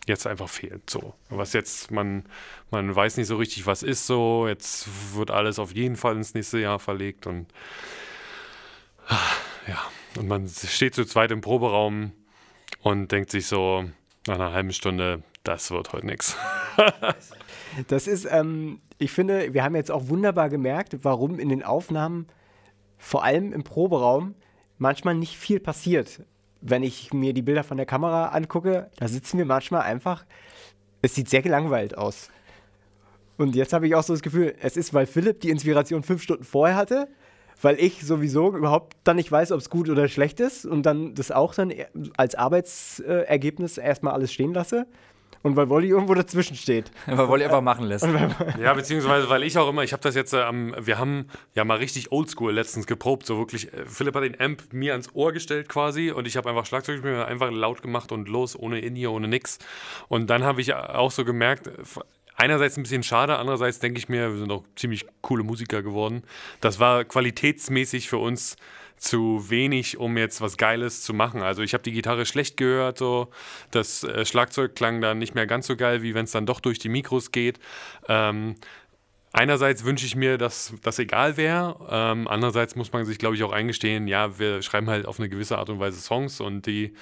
[0.07, 0.89] jetzt einfach fehlt.
[0.89, 1.13] So.
[1.29, 2.23] Was jetzt, man,
[2.71, 4.47] man weiß nicht so richtig, was ist so.
[4.47, 7.47] Jetzt wird alles auf jeden Fall ins nächste Jahr verlegt und
[9.67, 9.79] ja,
[10.17, 12.11] und man steht zu zweit im Proberaum
[12.81, 13.85] und denkt sich so
[14.27, 16.37] nach einer halben Stunde, das wird heute nichts.
[17.87, 22.25] Das ist, ähm, ich finde, wir haben jetzt auch wunderbar gemerkt, warum in den Aufnahmen,
[22.97, 24.33] vor allem im Proberaum,
[24.79, 26.23] manchmal nicht viel passiert
[26.61, 30.25] wenn ich mir die Bilder von der Kamera angucke, da sitzen wir manchmal einfach,
[31.01, 32.29] es sieht sehr gelangweilt aus.
[33.37, 36.21] Und jetzt habe ich auch so das Gefühl, es ist, weil Philipp die Inspiration fünf
[36.21, 37.07] Stunden vorher hatte,
[37.61, 41.15] weil ich sowieso überhaupt dann nicht weiß, ob es gut oder schlecht ist und dann
[41.15, 41.73] das auch dann
[42.17, 44.87] als Arbeitsergebnis erstmal alles stehen lasse
[45.43, 46.91] und weil Wolli irgendwo dazwischen steht.
[47.05, 48.07] weil Wolli einfach machen lässt.
[48.61, 51.77] ja, beziehungsweise weil ich auch immer, ich habe das jetzt, ähm, wir haben ja mal
[51.77, 55.69] richtig oldschool letztens geprobt, so wirklich, äh, Philipp hat den Amp mir ans Ohr gestellt
[55.69, 59.27] quasi und ich habe einfach Schlagzeug gespielt, einfach laut gemacht und los, ohne in ohne
[59.27, 59.59] nix.
[60.07, 61.69] Und dann habe ich auch so gemerkt,
[62.35, 66.23] einerseits ein bisschen schade, andererseits denke ich mir, wir sind auch ziemlich coole Musiker geworden.
[66.61, 68.55] Das war qualitätsmäßig für uns
[68.99, 71.41] zu wenig, um jetzt was Geiles zu machen.
[71.41, 73.29] Also ich habe die Gitarre schlecht gehört, so
[73.71, 76.59] das äh, Schlagzeug klang dann nicht mehr ganz so geil, wie wenn es dann doch
[76.59, 77.59] durch die Mikros geht.
[78.07, 78.55] Ähm,
[79.31, 81.77] einerseits wünsche ich mir, dass das egal wäre.
[81.89, 85.29] Ähm, andererseits muss man sich, glaube ich, auch eingestehen, ja, wir schreiben halt auf eine
[85.29, 86.93] gewisse Art und Weise Songs und die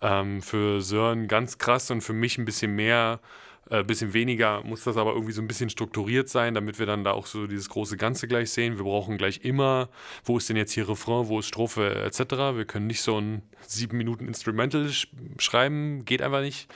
[0.00, 3.20] ähm, für Sören ganz krass und für mich ein bisschen mehr,
[3.70, 7.04] äh, bisschen weniger, muss das aber irgendwie so ein bisschen strukturiert sein, damit wir dann
[7.04, 8.76] da auch so dieses große Ganze gleich sehen.
[8.76, 9.88] Wir brauchen gleich immer,
[10.24, 12.20] wo ist denn jetzt hier Refrain, wo ist Strophe etc.
[12.56, 16.68] Wir können nicht so ein sieben Minuten Instrumental sch schreiben, geht einfach nicht.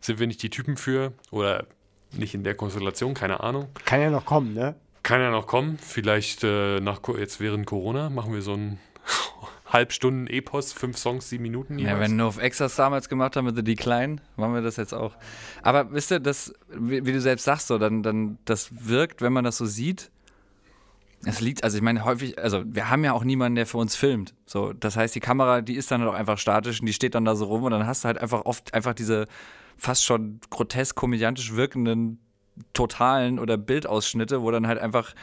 [0.00, 1.66] Sind wir nicht die Typen für oder
[2.12, 3.68] nicht in der Konstellation, keine Ahnung.
[3.86, 4.74] Kann ja noch kommen, ne?
[5.02, 5.78] Kann ja noch kommen.
[5.78, 8.78] Vielleicht äh, nach, jetzt während Corona machen wir so ein
[9.72, 11.78] Halbstunden Epos, fünf Songs, sieben Minuten.
[11.78, 11.94] Jeweils.
[11.94, 14.92] Ja, wenn wir auf Exas damals gemacht haben mit The Decline, machen wir das jetzt
[14.92, 15.16] auch.
[15.62, 19.32] Aber wisst ihr, das, wie, wie, du selbst sagst, so, dann, dann, das wirkt, wenn
[19.32, 20.10] man das so sieht.
[21.24, 23.94] Es liegt, also ich meine, häufig, also wir haben ja auch niemanden, der für uns
[23.94, 24.34] filmt.
[24.44, 27.14] So, das heißt, die Kamera, die ist dann halt auch einfach statisch und die steht
[27.14, 29.28] dann da so rum und dann hast du halt einfach oft einfach diese
[29.76, 32.18] fast schon grotesk komödiantisch wirkenden
[32.72, 35.14] Totalen oder Bildausschnitte, wo dann halt einfach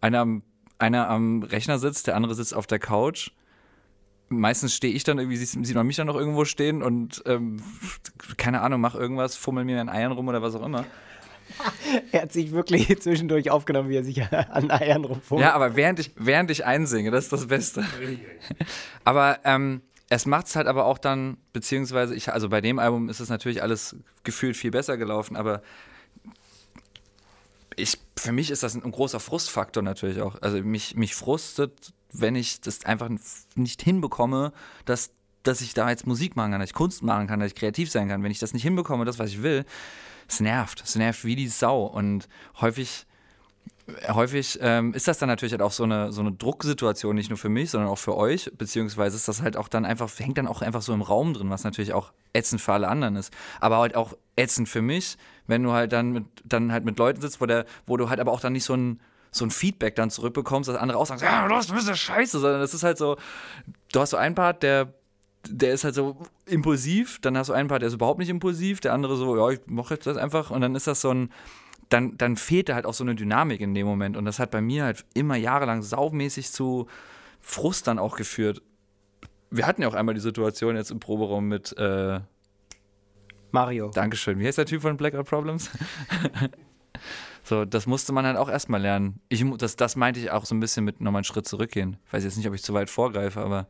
[0.00, 0.26] einer,
[0.78, 3.30] einer am Rechner sitzt, der andere sitzt auf der Couch.
[4.28, 7.62] Meistens stehe ich dann irgendwie, sieht man mich dann noch irgendwo stehen und ähm,
[8.36, 10.84] keine Ahnung, mach irgendwas, fummel mir an Eiern rum oder was auch immer.
[12.12, 15.46] er hat sich wirklich zwischendurch aufgenommen, wie er sich an Eiern rumfummelt.
[15.46, 17.84] Ja, aber während ich, während ich einsinge, das ist das Beste.
[19.04, 23.08] aber ähm, es macht es halt aber auch dann, beziehungsweise, ich, also bei dem Album
[23.08, 25.62] ist es natürlich alles gefühlt viel besser gelaufen, aber
[27.76, 30.40] ich, für mich ist das ein, ein großer Frustfaktor natürlich auch.
[30.40, 33.10] Also mich, mich frustet, wenn ich das einfach
[33.54, 34.52] nicht hinbekomme,
[34.84, 35.10] dass,
[35.42, 37.90] dass ich da jetzt Musik machen kann, dass ich Kunst machen kann, dass ich kreativ
[37.90, 38.22] sein kann.
[38.22, 39.64] Wenn ich das nicht hinbekomme, das, was ich will,
[40.28, 40.82] es nervt.
[40.84, 41.84] Es nervt wie die Sau.
[41.84, 42.28] Und
[42.60, 43.06] häufig
[44.08, 47.38] häufig ähm, ist das dann natürlich halt auch so eine, so eine Drucksituation, nicht nur
[47.38, 50.48] für mich, sondern auch für euch, beziehungsweise ist das halt auch dann einfach, hängt dann
[50.48, 53.32] auch einfach so im Raum drin, was natürlich auch ätzend für alle anderen ist.
[53.60, 57.20] Aber halt auch ätzend für mich, wenn du halt dann mit, dann halt mit Leuten
[57.20, 59.00] sitzt, wo, der, wo du halt aber auch dann nicht so ein,
[59.36, 62.38] so ein Feedback dann zurückbekommst, dass andere auch sagen, ja, du hast ein bisschen scheiße,
[62.38, 63.16] sondern das ist halt so,
[63.92, 64.92] du hast so einen Part, der
[65.48, 68.80] der ist halt so impulsiv, dann hast du einen Part, der ist überhaupt nicht impulsiv,
[68.80, 71.30] der andere so, ja, ich mache jetzt das einfach und dann ist das so ein,
[71.88, 74.16] dann, dann fehlt da halt auch so eine Dynamik in dem Moment.
[74.16, 76.88] Und das hat bei mir halt immer jahrelang saumäßig zu
[77.40, 78.60] Frust dann auch geführt.
[79.50, 82.20] Wir hatten ja auch einmal die Situation jetzt im Proberaum mit äh,
[83.52, 83.90] Mario.
[83.94, 84.38] Dankeschön.
[84.40, 85.70] Wie heißt der Typ von Blackout Problems?
[87.46, 89.20] so, das musste man halt auch erstmal lernen.
[89.28, 91.96] Ich, das, das meinte ich auch so ein bisschen mit nochmal einen Schritt zurückgehen.
[92.06, 93.68] Ich weiß jetzt nicht, ob ich zu weit vorgreife, aber.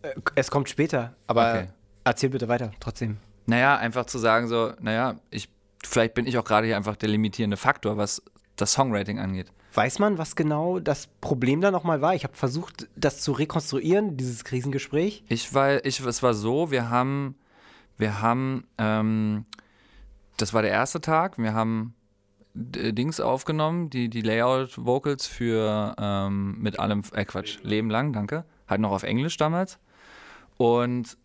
[0.00, 1.66] Äh, es kommt später, aber okay.
[2.04, 3.18] erzähl bitte weiter, trotzdem.
[3.44, 5.50] Naja, einfach zu sagen, so, naja, ich
[5.84, 8.22] vielleicht bin ich auch gerade hier einfach der limitierende Faktor, was
[8.56, 9.52] das Songwriting angeht.
[9.74, 12.14] Weiß man, was genau das Problem da nochmal war?
[12.14, 15.24] Ich habe versucht, das zu rekonstruieren, dieses Krisengespräch.
[15.28, 17.34] Ich war, ich, es war so, wir haben,
[17.98, 19.44] wir haben, ähm,
[20.38, 21.94] das war der erste Tag, wir haben
[22.54, 28.44] Dings aufgenommen, die, die Layout-Vocals für ähm, mit allem, äh Quatsch, Leben lang, danke.
[28.68, 29.78] Halt noch auf Englisch damals.
[30.56, 31.18] Und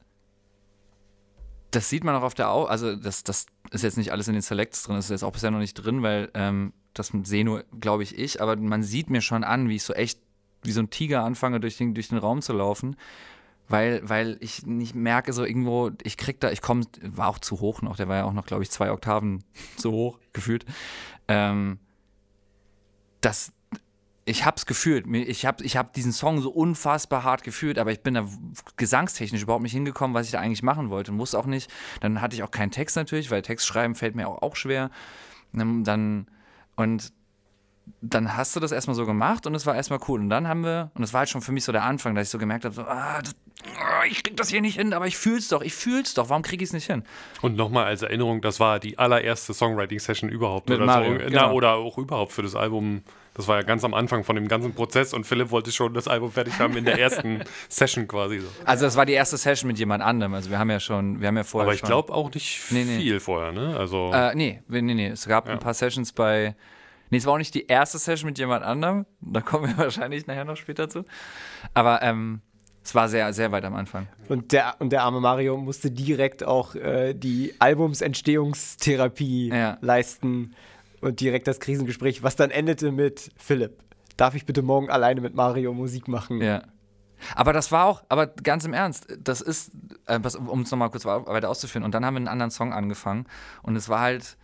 [1.72, 4.34] das sieht man auch auf der Au, also das, das ist jetzt nicht alles in
[4.34, 7.46] den Selects drin, das ist jetzt auch bisher noch nicht drin, weil ähm, das sehe
[7.46, 10.20] nur, glaube ich, ich, aber man sieht mir schon an, wie ich so echt
[10.64, 12.96] wie so ein Tiger anfange, durch den, durch den Raum zu laufen,
[13.68, 17.62] weil, weil ich nicht merke, so irgendwo, ich krieg da, ich komme, war auch zu
[17.62, 19.44] hoch noch, der war ja auch noch, glaube ich, zwei Oktaven
[19.78, 20.66] zu hoch gefühlt.
[21.30, 21.80] Ähm,
[23.22, 23.54] das,
[24.26, 25.06] ich habe es gefühlt.
[25.08, 28.28] Ich habe ich hab diesen Song so unfassbar hart gefühlt, aber ich bin da
[28.76, 31.12] gesangstechnisch überhaupt nicht hingekommen, was ich da eigentlich machen wollte.
[31.12, 31.72] Und wusste auch nicht.
[32.02, 34.92] Dann hatte ich auch keinen Text natürlich, weil Text schreiben fällt mir auch, auch schwer.
[35.54, 36.28] Dann,
[36.76, 37.14] und
[38.02, 40.20] dann hast du das erstmal so gemacht und es war erstmal cool.
[40.20, 42.28] Und dann haben wir, und das war halt schon für mich so der Anfang, dass
[42.28, 45.08] ich so gemerkt habe, so, ah, das, oh, ich krieg das hier nicht hin, aber
[45.08, 47.04] ich fühl's doch, ich fühl's doch, warum krieg ich es nicht hin?
[47.42, 50.70] Und nochmal als Erinnerung, das war die allererste Songwriting-Session überhaupt.
[50.70, 51.26] Mit oder, Mario, so.
[51.26, 51.48] genau.
[51.48, 53.04] Na, oder auch überhaupt für das Album
[53.40, 56.10] das war ja ganz am Anfang von dem ganzen Prozess und Philipp wollte schon das
[56.10, 58.40] Album fertig haben in der ersten Session quasi.
[58.40, 58.48] So.
[58.66, 60.34] Also das war die erste Session mit jemand anderem.
[60.34, 61.68] Also wir haben ja schon, wir haben ja vorher.
[61.68, 62.98] Aber ich glaube auch nicht nee, nee.
[62.98, 63.78] viel vorher, ne?
[63.78, 65.08] Also äh, nee, nee, nee.
[65.08, 65.54] Es gab ja.
[65.54, 66.54] ein paar Sessions bei.
[67.10, 69.06] Nee, es war auch nicht die erste Session mit jemand anderem.
[69.22, 71.06] Da kommen wir wahrscheinlich nachher noch später zu.
[71.74, 72.42] Aber ähm,
[72.84, 74.08] es war sehr, sehr weit am Anfang.
[74.28, 79.78] Und der, und der arme Mario musste direkt auch äh, die Albumsentstehungstherapie ja.
[79.82, 80.56] leisten
[81.02, 83.80] und direkt das Krisengespräch, was dann endete mit Philipp.
[84.18, 86.42] Darf ich bitte morgen alleine mit Mario Musik machen?
[86.42, 86.64] Ja.
[87.36, 89.72] Aber das war auch, aber ganz im Ernst, das ist,
[90.06, 93.26] äh, um es nochmal kurz weiter auszuführen, und dann haben wir einen anderen Song angefangen
[93.62, 94.38] und es war halt,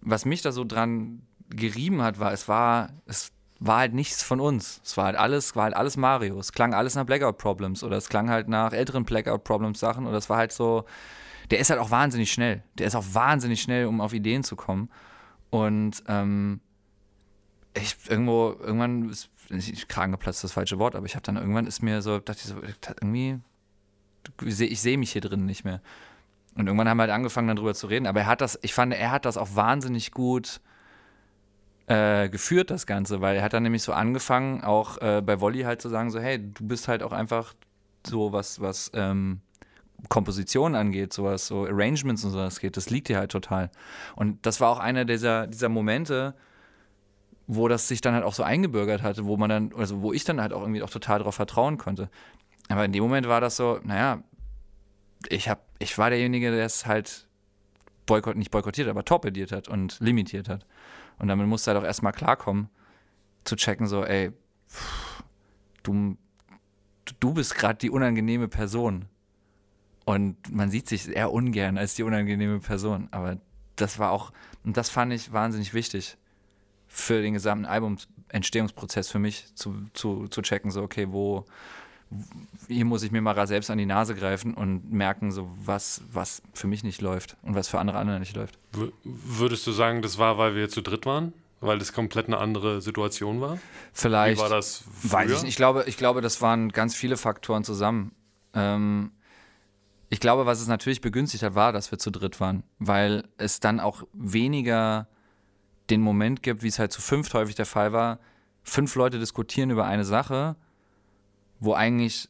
[0.00, 4.40] was mich da so dran gerieben hat, war, es war, es war halt nichts von
[4.40, 4.80] uns.
[4.84, 6.38] Es war halt alles, war halt alles Mario.
[6.38, 10.06] Es klang alles nach Blackout Problems oder es klang halt nach älteren Blackout Problems Sachen
[10.06, 10.84] oder es war halt so,
[11.50, 12.62] der ist halt auch wahnsinnig schnell.
[12.74, 14.90] Der ist auch wahnsinnig schnell, um auf Ideen zu kommen.
[15.50, 16.60] Und ähm,
[17.74, 21.66] ich irgendwo, irgendwann ist nicht Kragen geplatzt, das falsche Wort, aber ich habe dann irgendwann
[21.66, 22.56] ist mir so, dachte ich so,
[23.00, 23.38] irgendwie,
[24.42, 25.80] ich sehe mich hier drin nicht mehr.
[26.56, 28.06] Und irgendwann haben wir halt angefangen, dann drüber zu reden.
[28.06, 30.60] Aber er hat das, ich fand, er hat das auch wahnsinnig gut
[31.86, 35.62] äh, geführt, das Ganze, weil er hat dann nämlich so angefangen, auch äh, bei Wolli
[35.62, 37.54] halt zu sagen, so, hey, du bist halt auch einfach
[38.06, 39.40] so was, was ähm,
[40.08, 43.70] Komposition angeht, sowas, so Arrangements und sowas geht, das liegt dir halt total.
[44.14, 46.34] Und das war auch einer dieser, dieser Momente,
[47.46, 50.24] wo das sich dann halt auch so eingebürgert hatte, wo man dann, also wo ich
[50.24, 52.10] dann halt auch irgendwie auch total darauf vertrauen konnte.
[52.68, 54.22] Aber in dem Moment war das so, naja,
[55.28, 57.26] ich hab, ich war derjenige, der es halt
[58.06, 60.66] boykott, nicht boykottiert, aber torpediert hat und limitiert hat.
[61.18, 62.68] Und damit musste halt auch erstmal klarkommen,
[63.44, 64.32] zu checken, so, ey,
[64.68, 65.22] pff,
[65.82, 66.16] du,
[67.20, 69.06] du bist gerade die unangenehme Person.
[70.04, 73.08] Und man sieht sich eher ungern als die unangenehme Person.
[73.10, 73.38] Aber
[73.76, 74.32] das war auch,
[74.64, 76.16] und das fand ich wahnsinnig wichtig
[76.88, 81.44] für den gesamten Album-Entstehungsprozess für mich zu, zu, zu checken, so, okay, wo,
[82.68, 86.42] hier muss ich mir mal selbst an die Nase greifen und merken, so was, was
[86.54, 88.58] für mich nicht läuft und was für andere andere nicht läuft.
[88.72, 91.32] W würdest du sagen, das war, weil wir zu dritt waren?
[91.60, 93.58] Weil das komplett eine andere Situation war?
[93.92, 94.38] Vielleicht.
[94.38, 95.12] Wie war das früher?
[95.12, 95.50] Weiß ich nicht.
[95.50, 98.12] Ich glaube, ich glaube, das waren ganz viele Faktoren zusammen.
[98.54, 99.10] Ähm,
[100.08, 103.58] ich glaube, was es natürlich begünstigt hat, war, dass wir zu dritt waren, weil es
[103.58, 105.08] dann auch weniger
[105.90, 108.18] den Moment gibt, wie es halt zu fünft häufig der Fall war.
[108.62, 110.56] Fünf Leute diskutieren über eine Sache,
[111.60, 112.28] wo eigentlich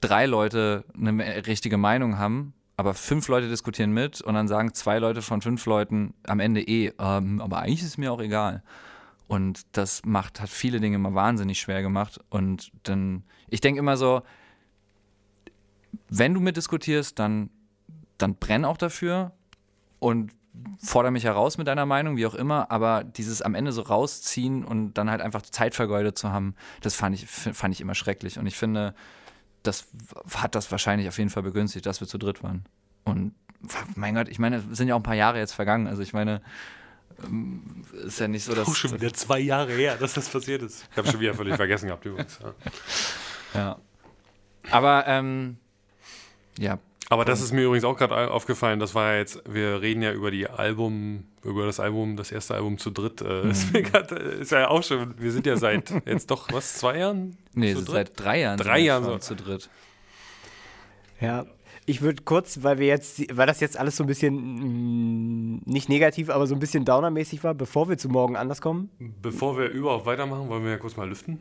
[0.00, 4.98] drei Leute eine richtige Meinung haben, aber fünf Leute diskutieren mit und dann sagen zwei
[4.98, 8.62] Leute von fünf Leuten am Ende eh, ähm, aber eigentlich ist es mir auch egal.
[9.26, 12.20] Und das macht, hat viele Dinge immer wahnsinnig schwer gemacht.
[12.28, 14.22] Und dann, ich denke immer so,
[16.08, 17.50] wenn du mitdiskutierst, dann,
[18.18, 19.32] dann brenn auch dafür
[19.98, 20.32] und
[20.78, 24.64] fordere mich heraus mit deiner Meinung, wie auch immer, aber dieses am Ende so rausziehen
[24.64, 28.38] und dann halt einfach Zeit vergeudet zu haben, das fand ich, fand ich immer schrecklich.
[28.38, 28.94] Und ich finde,
[29.62, 29.88] das
[30.34, 32.64] hat das wahrscheinlich auf jeden Fall begünstigt, dass wir zu dritt waren.
[33.04, 33.34] Und
[33.96, 35.86] mein Gott, ich meine, es sind ja auch ein paar Jahre jetzt vergangen.
[35.86, 36.42] Also ich meine,
[37.24, 38.68] ähm, ist ja nicht so, dass.
[38.68, 40.86] Oh, schon wieder zwei Jahre her, dass das passiert ist.
[40.90, 42.38] Ich habe schon wieder völlig vergessen gehabt übrigens.
[42.42, 42.54] Ja.
[43.60, 43.78] ja.
[44.70, 45.56] Aber ähm,
[46.58, 46.78] ja,
[47.10, 48.80] aber das ist mir übrigens auch gerade aufgefallen.
[48.80, 52.54] Das war ja jetzt, wir reden ja über die Album, über das Album, das erste
[52.54, 53.20] Album zu dritt.
[53.20, 53.50] Äh, mhm.
[53.50, 56.98] ist, grad, äh, ist, ja auch schon, wir sind ja seit jetzt doch, was, zwei
[56.98, 57.36] Jahren?
[57.52, 58.58] Nee, seit drei Jahren.
[58.58, 59.18] Drei Jahren so.
[59.18, 59.68] zu dritt.
[61.20, 61.44] Ja,
[61.86, 65.62] ich würde kurz, weil wir jetzt, weil das jetzt alles so ein bisschen mh, mm,
[65.66, 68.90] nicht negativ, aber so ein bisschen downermäßig war, bevor wir zu morgen anders kommen.
[69.20, 71.40] Bevor wir überhaupt weitermachen, wollen wir ja kurz mal lüften.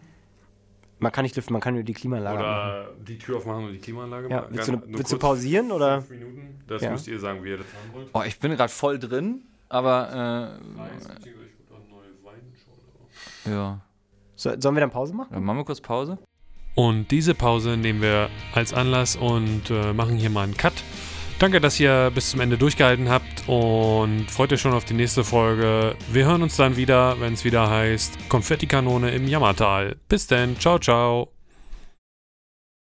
[1.04, 3.06] Man kann nicht lüften, man kann nur die Klimaanlage Oder machen.
[3.06, 6.01] die Tür aufmachen und die Klimaanlage ja, willst, du, willst du, pausieren oder?
[6.01, 6.64] Fünf Minuten.
[6.66, 6.91] Das ja.
[6.91, 8.10] müsst ihr sagen, wie ihr das haben wollt.
[8.14, 10.58] Oh, ich bin gerade voll drin, aber.
[13.45, 13.82] Äh, ja.
[14.36, 15.30] So, sollen wir dann Pause machen?
[15.34, 16.18] Dann machen wir kurz Pause.
[16.76, 20.74] Und diese Pause nehmen wir als Anlass und äh, machen hier mal einen Cut.
[21.39, 25.23] Danke, dass ihr bis zum Ende durchgehalten habt und freut euch schon auf die nächste
[25.23, 25.95] Folge.
[26.11, 29.97] Wir hören uns dann wieder, wenn es wieder heißt Konfettikanone im Jammertal.
[30.07, 31.32] Bis denn, ciao, ciao.